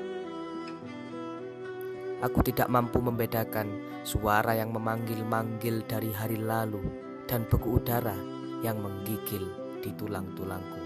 Aku 2.17 2.41
tidak 2.41 2.65
mampu 2.73 2.97
membedakan 2.97 3.69
suara 4.01 4.57
yang 4.57 4.73
memanggil-manggil 4.73 5.85
dari 5.85 6.09
hari 6.09 6.41
lalu 6.41 6.81
dan 7.29 7.45
beku 7.45 7.77
udara 7.77 8.17
yang 8.65 8.81
menggigil 8.81 9.45
di 9.85 9.93
tulang-tulangku. 9.93 10.81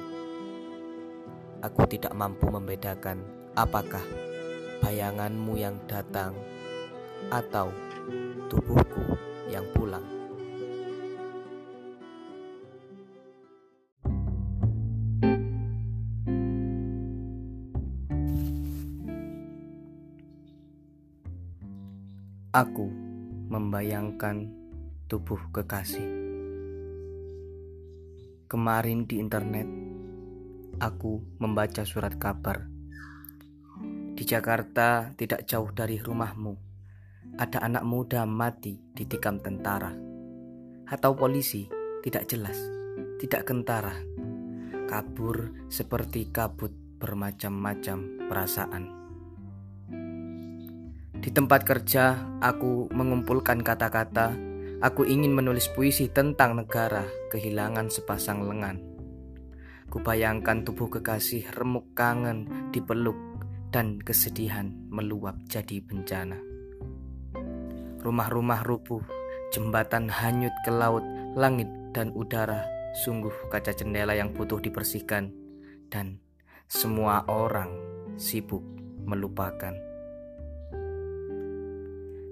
Aku 1.64 1.88
tidak 1.88 2.12
mampu 2.12 2.52
membedakan 2.52 3.24
apakah 3.56 4.04
bayanganmu 4.84 5.56
yang 5.56 5.80
datang 5.88 6.36
atau 7.32 7.72
tubuhku 8.52 9.16
yang 9.48 9.64
pulang. 9.72 10.21
Aku 22.52 22.92
membayangkan 23.48 24.52
tubuh 25.08 25.40
kekasih. 25.56 26.04
Kemarin 28.52 29.08
di 29.08 29.24
internet, 29.24 29.72
aku 30.84 31.24
membaca 31.40 31.88
surat 31.88 32.20
kabar. 32.20 32.68
Di 34.12 34.28
Jakarta, 34.28 35.16
tidak 35.16 35.48
jauh 35.48 35.72
dari 35.72 35.96
rumahmu, 36.04 36.52
ada 37.40 37.64
anak 37.64 37.88
muda 37.88 38.28
mati 38.28 38.84
ditikam 39.00 39.40
tentara 39.40 39.96
atau 40.92 41.16
polisi, 41.16 41.72
tidak 42.04 42.28
jelas, 42.28 42.60
tidak 43.24 43.48
kentara, 43.48 43.96
kabur 44.92 45.56
seperti 45.72 46.28
kabut 46.36 46.76
bermacam-macam 47.00 48.28
perasaan. 48.28 49.01
Di 51.22 51.30
tempat 51.30 51.62
kerja, 51.64 52.18
aku 52.42 52.90
mengumpulkan 52.90 53.62
kata-kata 53.62 54.52
Aku 54.82 55.06
ingin 55.06 55.38
menulis 55.38 55.70
puisi 55.70 56.10
tentang 56.10 56.58
negara 56.58 57.06
kehilangan 57.30 57.94
sepasang 57.94 58.50
lengan. 58.50 58.82
Kubayangkan 59.94 60.66
tubuh 60.66 60.90
kekasih 60.90 61.54
remuk 61.54 61.94
kangen 61.94 62.50
dipeluk 62.74 63.14
dan 63.70 64.02
kesedihan 64.02 64.74
meluap 64.90 65.38
jadi 65.46 65.86
bencana. 65.86 66.42
Rumah-rumah 68.02 68.66
rubuh, 68.66 69.06
jembatan 69.54 70.10
hanyut 70.10 70.56
ke 70.66 70.74
laut, 70.74 71.06
langit 71.38 71.70
dan 71.94 72.10
udara, 72.18 72.66
sungguh 73.06 73.54
kaca 73.54 73.78
jendela 73.78 74.18
yang 74.18 74.34
butuh 74.34 74.58
dibersihkan 74.58 75.30
dan 75.94 76.18
semua 76.66 77.22
orang 77.30 77.70
sibuk 78.18 78.66
melupakan. 79.06 79.91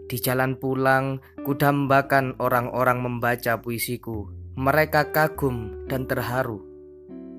Di 0.10 0.17
jalan 0.17 0.58
pulang, 0.58 1.22
kudambakan 1.45 2.41
orang-orang 2.41 3.06
membaca 3.06 3.62
puisiku. 3.62 4.26
Mereka 4.58 5.13
kagum 5.13 5.86
dan 5.86 6.10
terharu. 6.10 6.65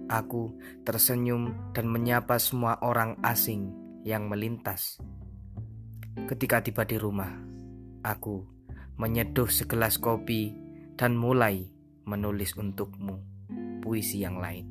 Aku 0.07 0.55
tersenyum 0.87 1.75
dan 1.75 1.91
menyapa 1.91 2.39
semua 2.39 2.79
orang 2.79 3.19
asing 3.27 3.75
yang 4.07 4.31
melintas. 4.31 5.03
Ketika 6.31 6.63
tiba 6.63 6.87
di 6.87 6.95
rumah, 6.95 7.35
aku 8.07 8.47
menyeduh 9.03 9.51
segelas 9.51 9.99
kopi 9.99 10.55
dan 10.95 11.19
mulai 11.19 11.67
menulis 12.07 12.55
untukmu 12.55 13.19
puisi 13.83 14.23
yang 14.23 14.39
lain. 14.39 14.70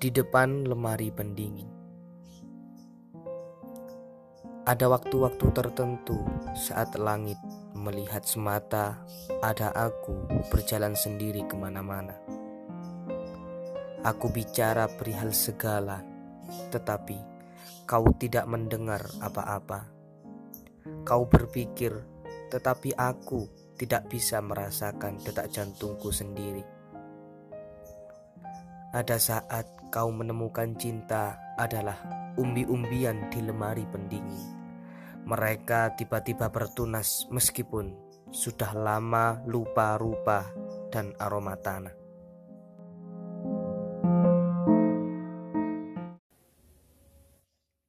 Di 0.00 0.08
depan 0.08 0.64
lemari 0.64 1.12
pendingin. 1.12 1.68
Ada 4.64 4.88
waktu-waktu 4.88 5.52
tertentu 5.52 6.16
saat 6.56 6.96
langit 6.96 7.36
melihat 7.76 8.24
semata 8.24 9.04
ada 9.44 9.68
aku 9.76 10.24
berjalan 10.48 10.96
sendiri 10.96 11.44
ke 11.44 11.52
mana-mana. 11.52 12.16
Aku 14.00 14.32
bicara 14.32 14.88
perihal 14.88 15.36
segala, 15.36 16.00
tetapi 16.72 17.20
kau 17.84 18.08
tidak 18.16 18.48
mendengar 18.48 19.04
apa-apa. 19.20 19.84
Kau 21.04 21.28
berpikir, 21.28 21.92
tetapi 22.48 22.96
aku 22.96 23.52
tidak 23.76 24.08
bisa 24.08 24.40
merasakan 24.40 25.20
detak 25.20 25.52
jantungku 25.52 26.08
sendiri. 26.08 26.64
Ada 28.96 29.20
saat 29.20 29.79
kau 29.90 30.14
menemukan 30.14 30.78
cinta 30.78 31.34
adalah 31.58 31.98
umbi-umbian 32.38 33.26
di 33.34 33.42
lemari 33.42 33.82
pendingin. 33.90 34.54
Mereka 35.26 35.98
tiba-tiba 35.98 36.48
bertunas 36.48 37.26
meskipun 37.28 37.92
sudah 38.30 38.70
lama 38.72 39.42
lupa 39.44 39.98
rupa 39.98 40.46
dan 40.94 41.10
aroma 41.18 41.58
tanah. 41.58 41.94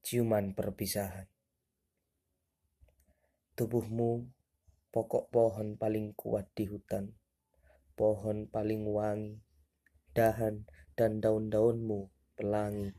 Ciuman 0.01 0.57
perpisahan. 0.57 1.29
Tubuhmu 3.55 4.27
pokok 4.89 5.29
pohon 5.29 5.77
paling 5.77 6.11
kuat 6.17 6.49
di 6.51 6.67
hutan, 6.67 7.15
pohon 7.95 8.49
paling 8.49 8.83
wangi, 8.89 9.39
dahan 10.11 10.67
dan 11.01 11.17
daun-daunmu 11.17 12.13
pelangi. 12.37 12.93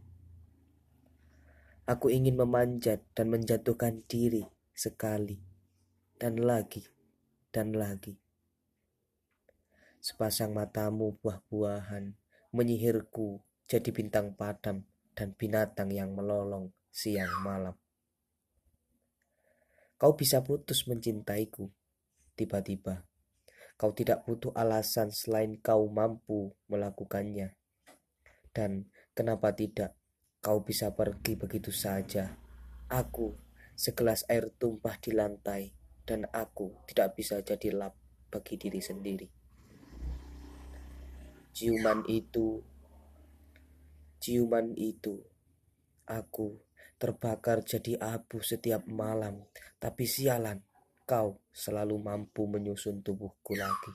Aku 1.87 2.11
ingin 2.11 2.35
memanjat 2.35 2.99
dan 3.15 3.31
menjatuhkan 3.31 4.03
diri 4.11 4.43
sekali 4.75 5.38
dan 6.19 6.43
lagi 6.43 6.83
dan 7.55 7.71
lagi. 7.79 8.19
Sepasang 10.03 10.51
matamu 10.51 11.15
buah-buahan 11.23 12.19
menyihirku 12.51 13.38
jadi 13.71 13.95
bintang 13.95 14.35
padam 14.35 14.83
dan 15.15 15.38
binatang 15.38 15.95
yang 15.95 16.11
melolong 16.11 16.75
siang 16.91 17.31
malam. 17.47 17.79
Kau 19.95 20.19
bisa 20.19 20.43
putus 20.43 20.91
mencintaiku 20.91 21.71
tiba-tiba. 22.35 23.07
Kau 23.79 23.95
tidak 23.95 24.27
butuh 24.27 24.51
alasan 24.59 25.15
selain 25.15 25.55
kau 25.62 25.87
mampu 25.87 26.51
melakukannya. 26.67 27.62
Dan 28.53 28.93
kenapa 29.17 29.57
tidak 29.57 29.97
kau 30.45 30.61
bisa 30.61 30.93
pergi 30.93 31.35
begitu 31.41 31.73
saja? 31.73 32.37
Aku 32.93 33.33
segelas 33.73 34.29
air 34.29 34.53
tumpah 34.61 35.01
di 35.01 35.17
lantai 35.17 35.73
dan 36.05 36.29
aku 36.29 36.85
tidak 36.85 37.17
bisa 37.17 37.41
jadi 37.41 37.73
lap 37.73 37.97
bagi 38.29 38.61
diri 38.61 38.81
sendiri. 38.85 39.29
Ciuman 41.53 42.05
itu, 42.09 42.61
ciuman 44.21 44.73
itu, 44.77 45.21
aku 46.09 46.57
terbakar 46.97 47.61
jadi 47.61 48.01
abu 48.01 48.41
setiap 48.41 48.88
malam, 48.88 49.45
tapi 49.77 50.09
sialan, 50.09 50.65
kau 51.05 51.45
selalu 51.53 52.01
mampu 52.01 52.49
menyusun 52.49 53.05
tubuhku 53.05 53.53
lagi 53.53 53.93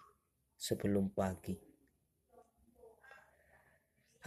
sebelum 0.54 1.10
pagi. 1.10 1.67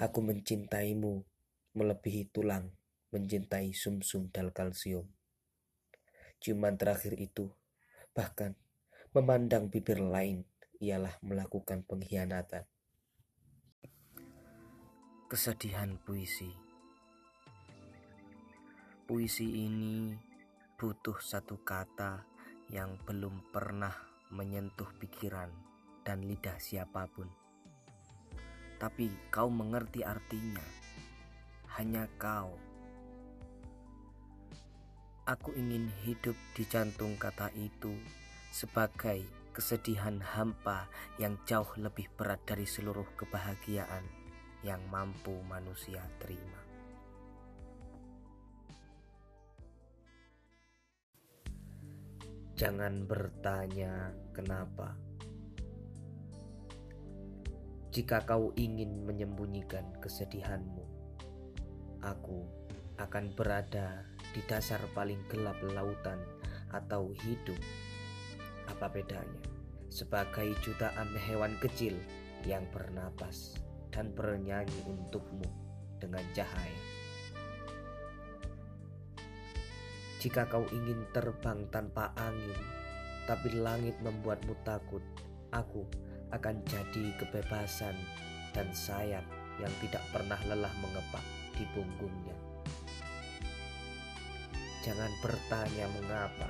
Aku 0.01 0.25
mencintaimu 0.25 1.29
melebihi 1.77 2.33
tulang, 2.33 2.73
mencintai 3.13 3.77
sumsum 3.77 4.25
-sum 4.25 4.33
dan 4.33 4.49
kalsium. 4.49 5.05
Ciuman 6.41 6.81
terakhir 6.81 7.21
itu, 7.21 7.53
bahkan 8.17 8.57
memandang 9.13 9.69
bibir 9.69 10.01
lain, 10.01 10.49
ialah 10.81 11.21
melakukan 11.21 11.85
pengkhianatan. 11.85 12.65
Kesedihan 15.29 16.01
puisi 16.01 16.49
Puisi 19.05 19.69
ini 19.69 20.17
butuh 20.81 21.21
satu 21.21 21.61
kata 21.61 22.25
yang 22.73 22.97
belum 23.05 23.53
pernah 23.53 23.93
menyentuh 24.31 24.87
pikiran 24.97 25.53
dan 26.07 26.25
lidah 26.25 26.57
siapa 26.57 27.11
pun. 27.11 27.40
Tapi 28.81 29.13
kau 29.29 29.53
mengerti 29.53 30.01
artinya. 30.01 30.65
Hanya 31.77 32.09
kau 32.17 32.57
Aku 35.31 35.55
ingin 35.55 35.87
hidup 36.03 36.35
di 36.59 36.67
jantung 36.67 37.15
kata 37.15 37.55
itu 37.55 37.95
sebagai 38.51 39.23
kesedihan 39.55 40.19
hampa 40.19 40.91
yang 41.23 41.39
jauh 41.47 41.71
lebih 41.79 42.11
berat 42.19 42.43
dari 42.43 42.67
seluruh 42.67 43.07
kebahagiaan 43.15 44.03
yang 44.67 44.83
mampu 44.91 45.39
manusia 45.47 46.03
terima. 46.19 46.59
Jangan 52.59 53.07
bertanya 53.07 54.11
kenapa. 54.35 55.10
Jika 57.91 58.23
kau 58.23 58.55
ingin 58.55 59.03
menyembunyikan 59.03 59.83
kesedihanmu, 59.99 60.87
aku 62.07 62.47
akan 63.03 63.35
berada 63.35 64.07
di 64.31 64.39
dasar 64.47 64.79
paling 64.95 65.19
gelap 65.27 65.59
lautan 65.75 66.23
atau 66.71 67.11
hidup. 67.27 67.59
Apa 68.71 68.95
bedanya? 68.95 69.43
Sebagai 69.91 70.55
jutaan 70.63 71.11
hewan 71.19 71.59
kecil 71.59 71.99
yang 72.47 72.63
bernapas 72.71 73.59
dan 73.91 74.15
bernyanyi 74.15 74.87
untukmu 74.87 75.51
dengan 75.99 76.23
cahaya. 76.31 76.83
Jika 80.23 80.47
kau 80.47 80.63
ingin 80.71 81.11
terbang 81.11 81.67
tanpa 81.75 82.15
angin, 82.15 82.61
tapi 83.27 83.51
langit 83.59 83.99
membuatmu 83.99 84.55
takut, 84.63 85.03
aku 85.51 85.91
akan 86.31 86.63
jadi 86.67 87.05
kebebasan 87.19 87.95
dan 88.55 88.67
sayap 88.71 89.23
yang 89.59 89.73
tidak 89.83 90.03
pernah 90.15 90.39
lelah 90.47 90.73
mengepak 90.81 91.25
di 91.59 91.65
punggungnya. 91.75 92.37
Jangan 94.81 95.13
bertanya 95.21 95.87
mengapa. 95.93 96.49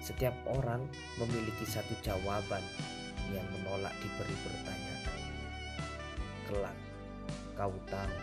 Setiap 0.00 0.32
orang 0.48 0.84
memiliki 1.20 1.64
satu 1.68 1.92
jawaban 2.00 2.64
yang 3.32 3.44
menolak 3.52 3.92
diberi 4.00 4.36
pertanyaan. 4.40 5.20
Kelak, 6.48 6.78
kau 7.56 7.72
tahu. 7.88 8.16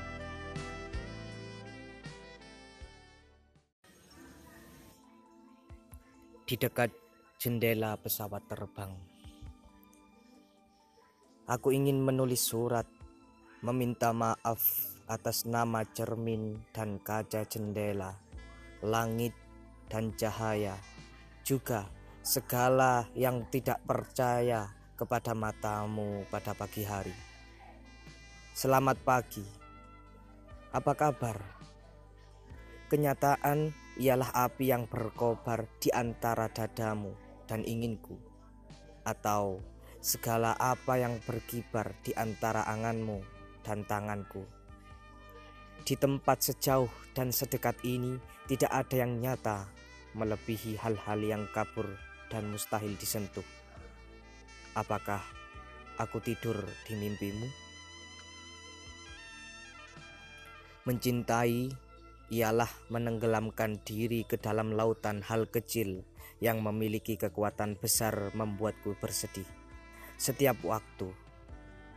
Di 6.46 6.56
dekat 6.60 6.92
jendela 7.40 7.96
pesawat 7.98 8.44
terbang, 8.46 8.92
aku 11.48 11.74
ingin 11.74 12.02
menulis 12.02 12.42
surat 12.42 12.86
meminta 13.62 14.14
maaf 14.14 14.62
atas 15.06 15.46
nama 15.46 15.86
cermin 15.94 16.62
dan 16.74 16.98
kaca 17.02 17.46
jendela 17.46 18.18
langit, 18.82 19.38
dan 19.86 20.10
cahaya, 20.18 20.74
juga 21.46 21.86
segala 22.26 23.06
yang 23.14 23.46
tidak 23.54 23.78
percaya 23.86 24.74
kepada 24.98 25.38
matamu 25.38 26.26
pada 26.34 26.58
pagi 26.58 26.82
hari. 26.82 27.14
Selamat 28.58 28.98
pagi, 29.06 29.46
apa 30.74 30.94
kabar? 30.98 31.38
Kenyataan 32.90 33.72
ialah 34.02 34.34
api 34.36 34.74
yang 34.74 34.84
berkobar 34.90 35.70
di 35.80 35.94
antara 35.94 36.52
dadamu 36.52 37.14
dan 37.46 37.64
inginku, 37.64 38.18
atau 39.06 39.62
segala 40.02 40.58
apa 40.58 40.98
yang 40.98 41.22
berkibar 41.22 41.94
di 42.02 42.10
antara 42.18 42.66
anganmu 42.66 43.22
dan 43.62 43.86
tanganku. 43.86 44.42
Di 45.86 45.94
tempat 45.94 46.42
sejauh 46.42 46.90
dan 47.14 47.30
sedekat 47.30 47.78
ini 47.86 48.18
tidak 48.50 48.74
ada 48.74 49.06
yang 49.06 49.22
nyata 49.22 49.70
melebihi 50.18 50.74
hal-hal 50.82 51.22
yang 51.22 51.46
kabur 51.54 51.86
dan 52.34 52.50
mustahil 52.50 52.98
disentuh. 52.98 53.46
Apakah 54.74 55.22
aku 56.02 56.18
tidur 56.18 56.58
di 56.90 56.98
mimpimu? 56.98 57.48
Mencintai 60.90 61.70
ialah 62.34 62.70
menenggelamkan 62.90 63.86
diri 63.86 64.26
ke 64.26 64.42
dalam 64.42 64.74
lautan 64.74 65.22
hal 65.22 65.46
kecil 65.46 66.02
yang 66.42 66.66
memiliki 66.66 67.22
kekuatan 67.22 67.78
besar 67.78 68.34
membuatku 68.34 68.98
bersedih. 68.98 69.61
Setiap 70.22 70.62
waktu 70.62 71.10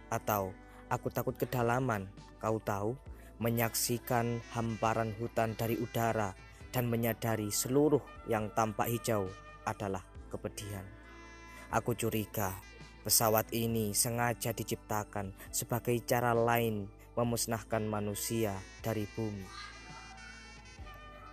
atau 0.09 0.57
aku 0.89 1.13
takut 1.13 1.37
kedalaman, 1.37 2.09
kau 2.41 2.57
tahu? 2.57 2.97
menyaksikan 3.35 4.41
hamparan 4.55 5.11
hutan 5.19 5.59
dari 5.59 5.75
udara 5.77 6.33
dan 6.71 6.87
menyadari 6.87 7.51
seluruh 7.51 8.01
yang 8.31 8.47
tampak 8.55 8.89
hijau 8.89 9.27
adalah 9.67 10.07
kepedihan. 10.31 10.87
Aku 11.75 11.99
curiga 11.99 12.55
pesawat 13.03 13.51
ini 13.51 13.91
sengaja 13.93 14.55
diciptakan 14.55 15.35
sebagai 15.51 15.99
cara 16.07 16.31
lain 16.33 16.87
memusnahkan 17.19 17.85
manusia 17.85 18.55
dari 18.81 19.05
bumi. 19.19 19.45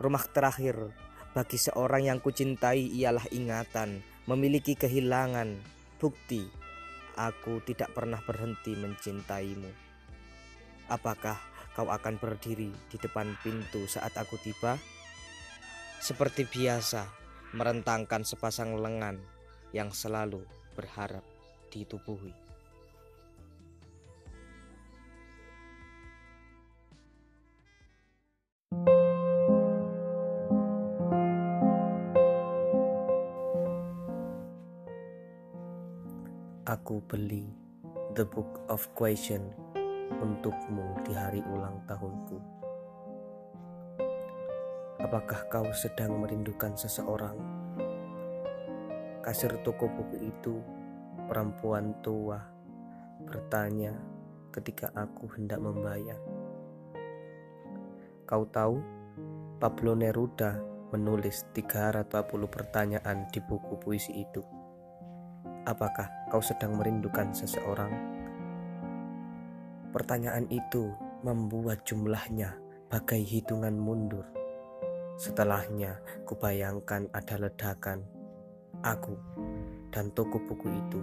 Rumah 0.02 0.26
terakhir 0.34 0.89
bagi 1.38 1.62
seorang 1.62 2.10
yang 2.10 2.20
kucintai 2.20 2.98
ialah 2.98 3.30
ingatan, 3.30 4.02
memiliki 4.26 4.74
kehilangan, 4.74 5.62
bukti 6.02 6.61
aku 7.16 7.64
tidak 7.64 7.91
pernah 7.95 8.20
berhenti 8.24 8.76
mencintaimu. 8.76 9.72
Apakah 10.91 11.39
kau 11.72 11.88
akan 11.88 12.20
berdiri 12.20 12.72
di 12.91 12.97
depan 12.99 13.32
pintu 13.39 13.88
saat 13.88 14.12
aku 14.20 14.36
tiba. 14.43 14.76
Seperti 16.01 16.43
biasa, 16.43 17.07
merentangkan 17.55 18.26
sepasang 18.28 18.76
lengan 18.76 19.22
yang 19.72 19.93
selalu 19.93 20.43
berharap 20.76 21.24
ditubuhi. 21.72 22.51
Aku 36.92 37.08
beli 37.08 37.48
The 38.20 38.28
Book 38.28 38.68
of 38.68 38.84
Question 39.00 39.48
untukmu 40.12 41.00
di 41.08 41.16
hari 41.16 41.39
ulang 41.39 41.80
tahunku. 41.88 42.36
Apakah 45.00 45.48
kau 45.48 45.72
sedang 45.72 46.20
merindukan 46.20 46.76
seseorang? 46.76 47.39
kasir 49.24 49.56
toko 49.64 49.88
buku 49.88 50.36
itu, 50.36 50.60
perempuan 51.32 51.96
tua, 52.04 52.44
bertanya 53.24 53.96
ketika 54.52 54.92
aku 54.92 55.32
hendak 55.39 55.64
membayar. 55.64 56.20
Kau 58.28 58.44
tahu, 58.52 58.84
Pablo 59.64 59.96
Neruda 59.96 60.60
menulis 60.92 61.48
340 61.56 62.52
pertanyaan 62.52 63.32
di 63.32 63.39
buku 63.39 63.80
puisi 63.80 64.12
itu. 64.28 64.44
Apakah 65.62 66.09
kau 66.34 66.41
sedang 66.41 66.74
merindukan 66.74 67.30
seseorang? 67.38 67.93
Pertanyaan 69.93 70.49
itu 70.49 70.89
membuat 71.22 71.86
jumlahnya 71.86 72.57
bagai 72.89 73.22
hitungan 73.22 73.78
mundur. 73.78 74.26
Setelahnya, 75.22 76.01
kubayangkan 76.26 77.14
ada 77.14 77.36
ledakan. 77.38 78.01
Aku 78.82 79.14
dan 79.93 80.09
toko 80.18 80.41
buku 80.41 80.66
itu 80.66 80.99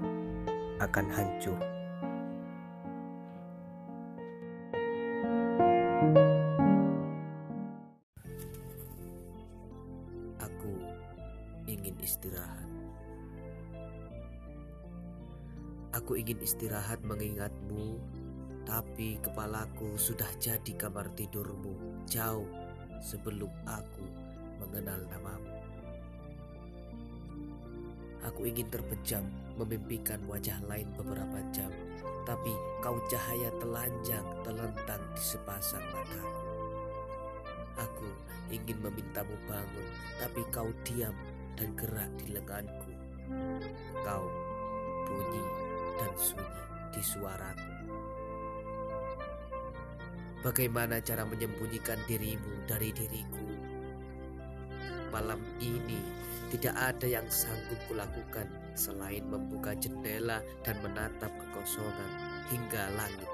akan 0.83 1.07
hancur. 1.07 1.78
Ingin 16.29 16.45
istirahat 16.45 17.01
mengingatmu 17.09 17.97
tapi 18.69 19.17
kepalaku 19.25 19.97
sudah 19.97 20.29
jadi 20.37 20.77
kamar 20.77 21.09
tidurmu 21.17 22.05
jauh 22.05 22.45
sebelum 23.01 23.49
aku 23.65 24.05
mengenal 24.61 25.01
namamu. 25.09 25.57
Aku 28.29 28.45
ingin 28.45 28.69
terpejam 28.69 29.25
memimpikan 29.57 30.21
wajah 30.29 30.61
lain 30.69 30.93
beberapa 31.01 31.41
jam, 31.49 31.73
tapi 32.29 32.53
kau 32.85 33.01
cahaya 33.09 33.49
telanjang 33.57 34.29
telentang 34.45 35.01
di 35.17 35.23
sepasang 35.25 35.89
mataku. 35.97 36.45
Aku 37.81 38.09
ingin 38.53 38.77
memintamu 38.85 39.33
bangun, 39.49 39.89
tapi 40.21 40.45
kau 40.53 40.69
diam 40.85 41.17
dan 41.57 41.73
gerak 41.73 42.13
di 42.21 42.37
lenganku. 42.37 42.93
Kau 44.05 44.29
bunyi 45.09 45.68
dan 45.99 46.13
sunyi 46.15 46.63
di 46.95 47.03
suaraku. 47.03 47.75
Bagaimana 50.39 51.03
cara 51.03 51.27
menyembunyikan 51.27 51.99
dirimu 52.07 52.63
dari 52.71 52.95
diriku? 52.95 53.51
Malam 55.11 55.43
ini 55.59 55.99
tidak 56.55 56.79
ada 56.79 57.07
yang 57.11 57.27
sanggup 57.27 57.77
kulakukan 57.91 58.47
selain 58.79 59.27
membuka 59.27 59.75
jendela 59.75 60.39
dan 60.63 60.79
menatap 60.81 61.29
kekosongan 61.29 62.13
hingga 62.49 62.89
langit 62.95 63.29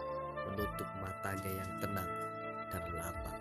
menutup 0.49 0.89
matanya 0.99 1.51
yang 1.61 1.71
tenang 1.85 2.11
dan 2.73 2.85
lapang. 2.97 3.41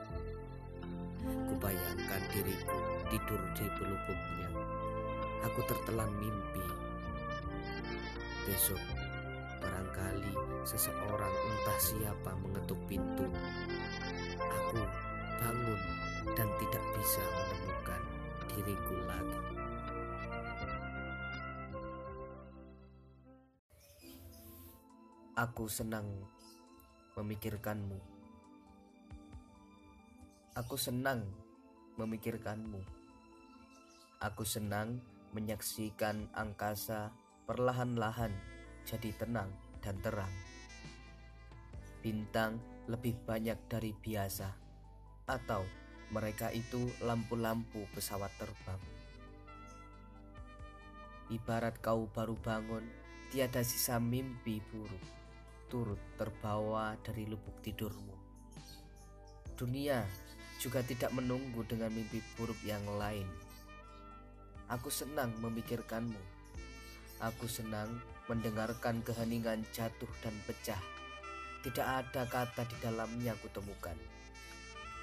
Kubayangkan 1.23 2.23
diriku 2.35 2.79
tidur 3.07 3.41
di 3.55 3.65
pelupuknya. 3.79 4.49
Aku 5.47 5.59
tertelan 5.65 6.11
mimpi. 6.19 6.67
Besok 8.43 8.81
barangkali 9.93 10.33
seseorang 10.65 11.29
entah 11.29 11.79
siapa 11.79 12.31
mengetuk 12.41 12.81
pintu. 12.89 13.29
Aku 14.41 14.81
bangun 15.37 15.81
dan 16.33 16.49
tidak 16.57 16.83
bisa 16.97 17.21
menemukan 17.21 18.01
diriku 18.49 18.97
lagi. 19.05 19.39
Aku 25.37 25.65
senang 25.69 26.09
memikirkanmu. 27.13 27.99
Aku 30.57 30.75
senang 30.77 31.21
memikirkanmu. 32.01 32.81
Aku 34.25 34.41
senang 34.41 35.01
menyaksikan 35.37 36.33
angkasa 36.33 37.13
perlahan-lahan 37.45 38.33
jadi 38.85 39.09
tenang 39.17 39.49
dan 39.83 39.99
terang. 39.99 40.31
Bintang 41.99 42.57
lebih 42.87 43.19
banyak 43.27 43.59
dari 43.67 43.91
biasa, 43.91 44.49
atau 45.27 45.63
mereka 46.11 46.51
itu 46.55 46.87
lampu-lampu 47.03 47.83
pesawat 47.91 48.31
terbang. 48.39 48.79
Ibarat 51.31 51.79
kau 51.79 52.07
baru 52.11 52.35
bangun, 52.39 52.83
tiada 53.31 53.63
sisa 53.63 53.99
mimpi 53.99 54.59
buruk, 54.71 55.05
turut 55.71 55.99
terbawa 56.19 56.95
dari 57.03 57.27
lubuk 57.27 57.59
tidurmu. 57.63 58.15
Dunia 59.55 60.03
juga 60.59 60.83
tidak 60.83 61.11
menunggu 61.15 61.63
dengan 61.63 61.91
mimpi 61.91 62.19
buruk 62.35 62.59
yang 62.67 62.83
lain. 62.99 63.25
Aku 64.67 64.91
senang 64.91 65.31
memikirkanmu. 65.39 66.19
Aku 67.23 67.47
senang 67.47 68.03
mendengarkan 68.31 69.03
keheningan 69.03 69.67
jatuh 69.75 70.09
dan 70.23 70.35
pecah. 70.47 70.79
Tidak 71.63 71.83
ada 71.83 72.27
kata 72.27 72.63
di 72.67 72.75
dalamnya 72.79 73.35
kutemukan. 73.39 73.95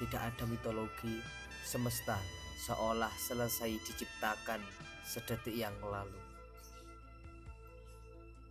Tidak 0.00 0.20
ada 0.20 0.44
mitologi 0.48 1.20
semesta 1.64 2.16
seolah 2.60 3.12
selesai 3.16 3.72
diciptakan 3.84 4.60
sedetik 5.04 5.56
yang 5.56 5.76
lalu. 5.80 6.20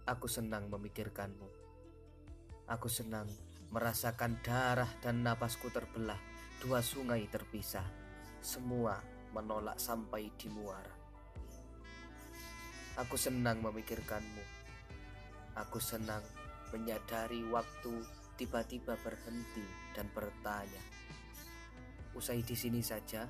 Aku 0.10 0.26
senang 0.26 0.70
memikirkanmu. 0.74 1.50
Aku 2.70 2.90
senang 2.90 3.30
merasakan 3.70 4.42
darah 4.42 4.90
dan 5.02 5.22
napasku 5.22 5.70
terbelah, 5.70 6.18
dua 6.62 6.82
sungai 6.82 7.30
terpisah. 7.30 7.86
Semua 8.42 8.98
menolak 9.34 9.78
sampai 9.78 10.34
di 10.34 10.50
muara. 10.50 10.94
Aku 12.98 13.16
senang 13.16 13.62
memikirkanmu. 13.62 14.59
Aku 15.58 15.82
senang 15.82 16.22
menyadari 16.70 17.42
waktu 17.50 18.06
tiba-tiba 18.38 18.94
berhenti 19.02 19.66
dan 19.98 20.06
bertanya. 20.14 20.84
Usai 22.14 22.42
di 22.46 22.56
sini 22.56 22.80
saja. 22.80 23.26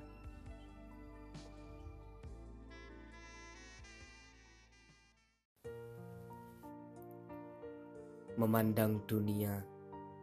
Memandang 8.40 9.04
dunia 9.04 9.60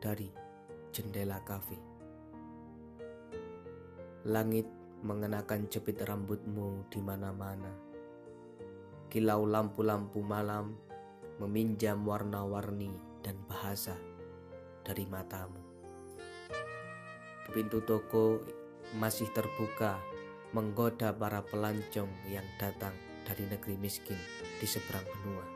dari 0.01 0.33
jendela 0.89 1.37
kafe. 1.45 1.77
Langit 4.25 4.65
mengenakan 5.05 5.69
jepit 5.69 6.01
rambutmu 6.01 6.89
di 6.89 6.99
mana-mana. 7.05 7.69
Kilau 9.13 9.45
lampu-lampu 9.45 10.25
malam 10.25 10.86
meminjam 11.37 12.05
warna-warni 12.09 12.93
dan 13.21 13.37
bahasa 13.49 13.97
dari 14.87 15.05
matamu. 15.09 15.61
Pintu 17.53 17.81
toko 17.85 18.41
masih 18.97 19.29
terbuka 19.33 19.99
menggoda 20.55 21.11
para 21.13 21.43
pelancong 21.43 22.09
yang 22.31 22.45
datang 22.57 22.95
dari 23.27 23.45
negeri 23.51 23.75
miskin 23.77 24.19
di 24.63 24.67
seberang 24.69 25.05
benua. 25.05 25.47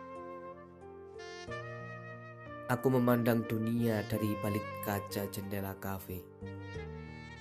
Aku 2.70 2.86
memandang 2.86 3.42
dunia 3.50 4.06
dari 4.06 4.30
balik 4.38 4.62
kaca 4.86 5.26
jendela 5.30 5.74
kafe. 5.82 6.22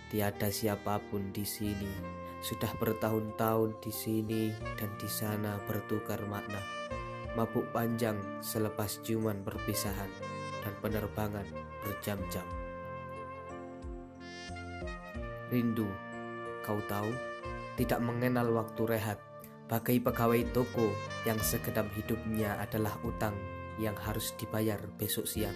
Tiada 0.10 0.50
siapa 0.50 0.98
pun 1.14 1.30
di 1.30 1.46
sini, 1.46 1.94
sudah 2.42 2.74
bertahun-tahun 2.82 3.78
di 3.78 3.94
sini 3.94 4.44
dan 4.82 4.90
di 4.98 5.06
sana 5.06 5.62
bertukar 5.70 6.26
makna. 6.26 6.79
Mabuk 7.40 7.72
panjang 7.72 8.20
selepas 8.44 9.00
ciuman 9.00 9.40
perpisahan 9.48 10.12
dan 10.60 10.76
penerbangan 10.84 11.48
berjam-jam. 11.88 12.44
Rindu, 15.48 15.88
kau 16.68 16.84
tahu, 16.92 17.08
tidak 17.80 18.04
mengenal 18.04 18.52
waktu 18.52 18.84
rehat, 18.84 19.24
bagai 19.72 20.04
pegawai 20.04 20.52
toko 20.52 20.92
yang 21.24 21.40
sekedap 21.40 21.88
hidupnya 21.96 22.60
adalah 22.60 23.00
utang 23.08 23.40
yang 23.80 23.96
harus 23.96 24.36
dibayar 24.36 24.84
besok 25.00 25.24
siang. 25.24 25.56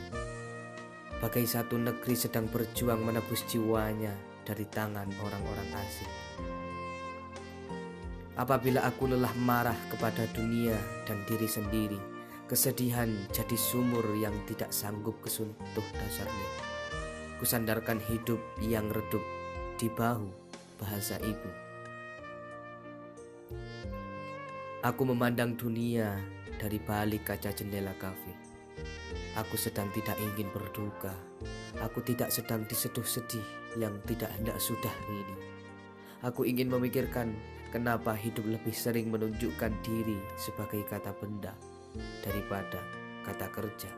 Bagai 1.19 1.43
satu 1.43 1.75
negeri 1.75 2.15
sedang 2.15 2.47
berjuang 2.47 3.03
menebus 3.03 3.43
jiwanya 3.51 4.15
dari 4.47 4.63
tangan 4.71 5.11
orang-orang 5.19 5.67
asing. 5.83 6.62
Apabila 8.33 8.81
aku 8.81 9.13
lelah 9.13 9.33
marah 9.37 9.77
kepada 9.93 10.25
dunia 10.33 10.73
dan 11.05 11.21
diri 11.29 11.45
sendiri, 11.45 12.01
kesedihan 12.49 13.13
jadi 13.29 13.53
sumur 13.53 14.01
yang 14.17 14.33
tidak 14.49 14.73
sanggup 14.73 15.13
kesuntuh 15.21 15.85
dasarnya. 15.93 16.49
Kusandarkan 17.37 18.01
hidup 18.09 18.41
yang 18.57 18.89
redup 18.89 19.21
di 19.77 19.85
bahu 19.85 20.25
bahasa 20.81 21.21
ibu. 21.21 21.49
Aku 24.81 25.05
memandang 25.05 25.53
dunia 25.53 26.17
dari 26.57 26.81
balik 26.81 27.29
kaca 27.29 27.53
jendela 27.53 27.93
kafe. 28.01 28.33
Aku 29.37 29.55
sedang 29.61 29.93
tidak 29.93 30.17
ingin 30.17 30.49
berduka. 30.49 31.13
Aku 31.85 32.01
tidak 32.01 32.33
sedang 32.33 32.65
diseduh 32.65 33.05
sedih 33.05 33.45
yang 33.77 33.93
tidak 34.09 34.33
hendak 34.33 34.57
sudah 34.57 34.93
ini. 35.05 35.37
Aku 36.25 36.47
ingin 36.47 36.71
memikirkan 36.71 37.35
kenapa 37.73 38.13
hidup 38.13 38.45
lebih 38.45 38.69
sering 38.69 39.09
menunjukkan 39.09 39.73
diri 39.81 40.21
sebagai 40.37 40.85
kata 40.85 41.09
benda 41.17 41.57
daripada 42.21 42.77
kata 43.25 43.49
kerja. 43.49 43.89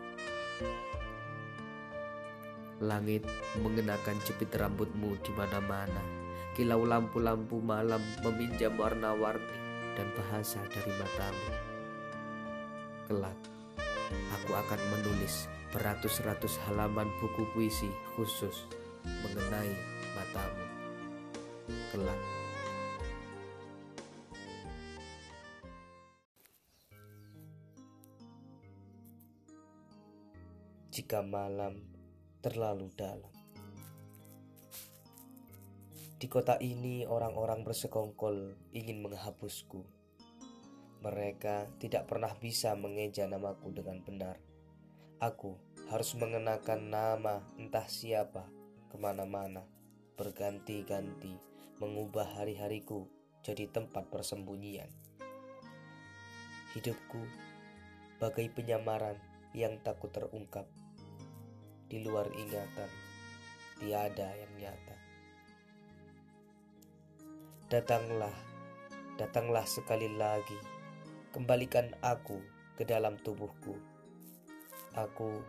Langit 2.80 3.28
mengenakan 3.60 4.16
jepit 4.24 4.56
rambutmu 4.56 5.20
di 5.20 5.32
mana-mana. 5.36 6.24
Kilau 6.56 6.88
lampu-lampu 6.88 7.60
malam 7.60 8.00
meminjam 8.24 8.80
warna-warni 8.80 9.60
dan 10.00 10.08
bahasa 10.16 10.64
dari 10.72 10.92
matamu. 10.96 11.52
Kelak, 13.12 13.40
aku 14.40 14.52
akan 14.56 14.82
menulis 14.96 15.52
beratus-ratus 15.76 16.56
halaman 16.64 17.12
buku 17.20 17.44
puisi 17.52 17.92
khusus 18.16 18.72
mengenai 19.04 19.76
matamu. 20.16 20.64
Kelak. 21.92 22.45
Jika 30.96 31.20
malam 31.20 31.76
terlalu 32.40 32.88
dalam. 32.96 33.28
Di 36.16 36.32
kota 36.32 36.56
ini 36.64 37.04
orang-orang 37.04 37.68
bersekongkol 37.68 38.56
ingin 38.72 39.04
menghapusku. 39.04 39.84
Mereka 41.04 41.76
tidak 41.84 42.08
pernah 42.08 42.32
bisa 42.40 42.80
mengeja 42.80 43.28
namaku 43.28 43.76
dengan 43.76 44.08
benar. 44.08 44.40
Aku 45.20 45.60
harus 45.92 46.16
mengenakan 46.16 46.88
nama 46.88 47.44
entah 47.60 47.92
siapa 47.92 48.48
ke 48.88 48.96
mana-mana, 48.96 49.68
berganti-ganti, 50.16 51.36
mengubah 51.84 52.40
hari-hariku 52.40 53.04
jadi 53.44 53.68
tempat 53.68 54.08
persembunyian. 54.08 54.88
Hidupku 56.72 57.20
bagai 58.24 58.48
penyamaran 58.48 59.20
yang 59.52 59.76
takut 59.84 60.16
terungkap. 60.16 60.85
Di 61.86 62.02
luar 62.02 62.26
ingatan, 62.34 62.90
tiada 63.78 64.26
yang 64.34 64.54
nyata. 64.58 64.98
Datanglah, 67.70 68.34
datanglah 69.22 69.66
sekali 69.70 70.10
lagi, 70.10 70.58
kembalikan 71.30 71.94
aku 72.02 72.42
ke 72.74 72.90
dalam 72.90 73.22
tubuhku. 73.22 73.78
Aku 74.98 75.46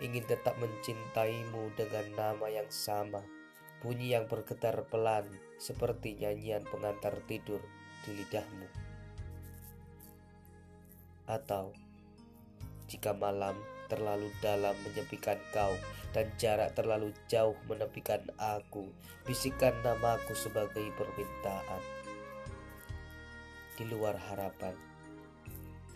ingin 0.00 0.24
tetap 0.24 0.56
mencintaimu 0.56 1.68
dengan 1.76 2.06
nama 2.16 2.46
yang 2.48 2.70
sama, 2.72 3.20
bunyi 3.84 4.16
yang 4.16 4.24
bergetar 4.24 4.88
pelan 4.88 5.28
seperti 5.60 6.16
nyanyian 6.16 6.64
pengantar 6.64 7.12
tidur 7.28 7.60
di 8.08 8.24
lidahmu. 8.24 8.68
Atau 11.28 11.76
jika 12.88 13.12
malam 13.12 13.56
terlalu 13.90 14.30
dalam 14.38 14.72
menyepikan 14.86 15.36
kau 15.50 15.74
dan 16.14 16.30
jarak 16.38 16.70
terlalu 16.78 17.10
jauh 17.26 17.58
menepikan 17.66 18.22
aku. 18.38 18.86
Bisikan 19.26 19.74
namaku 19.82 20.36
sebagai 20.38 20.86
permintaan. 20.94 21.82
Di 23.74 23.84
luar 23.90 24.14
harapan, 24.30 24.78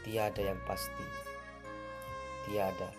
tiada 0.02 0.42
yang 0.42 0.58
pasti. 0.66 1.06
Tiada 2.48 2.97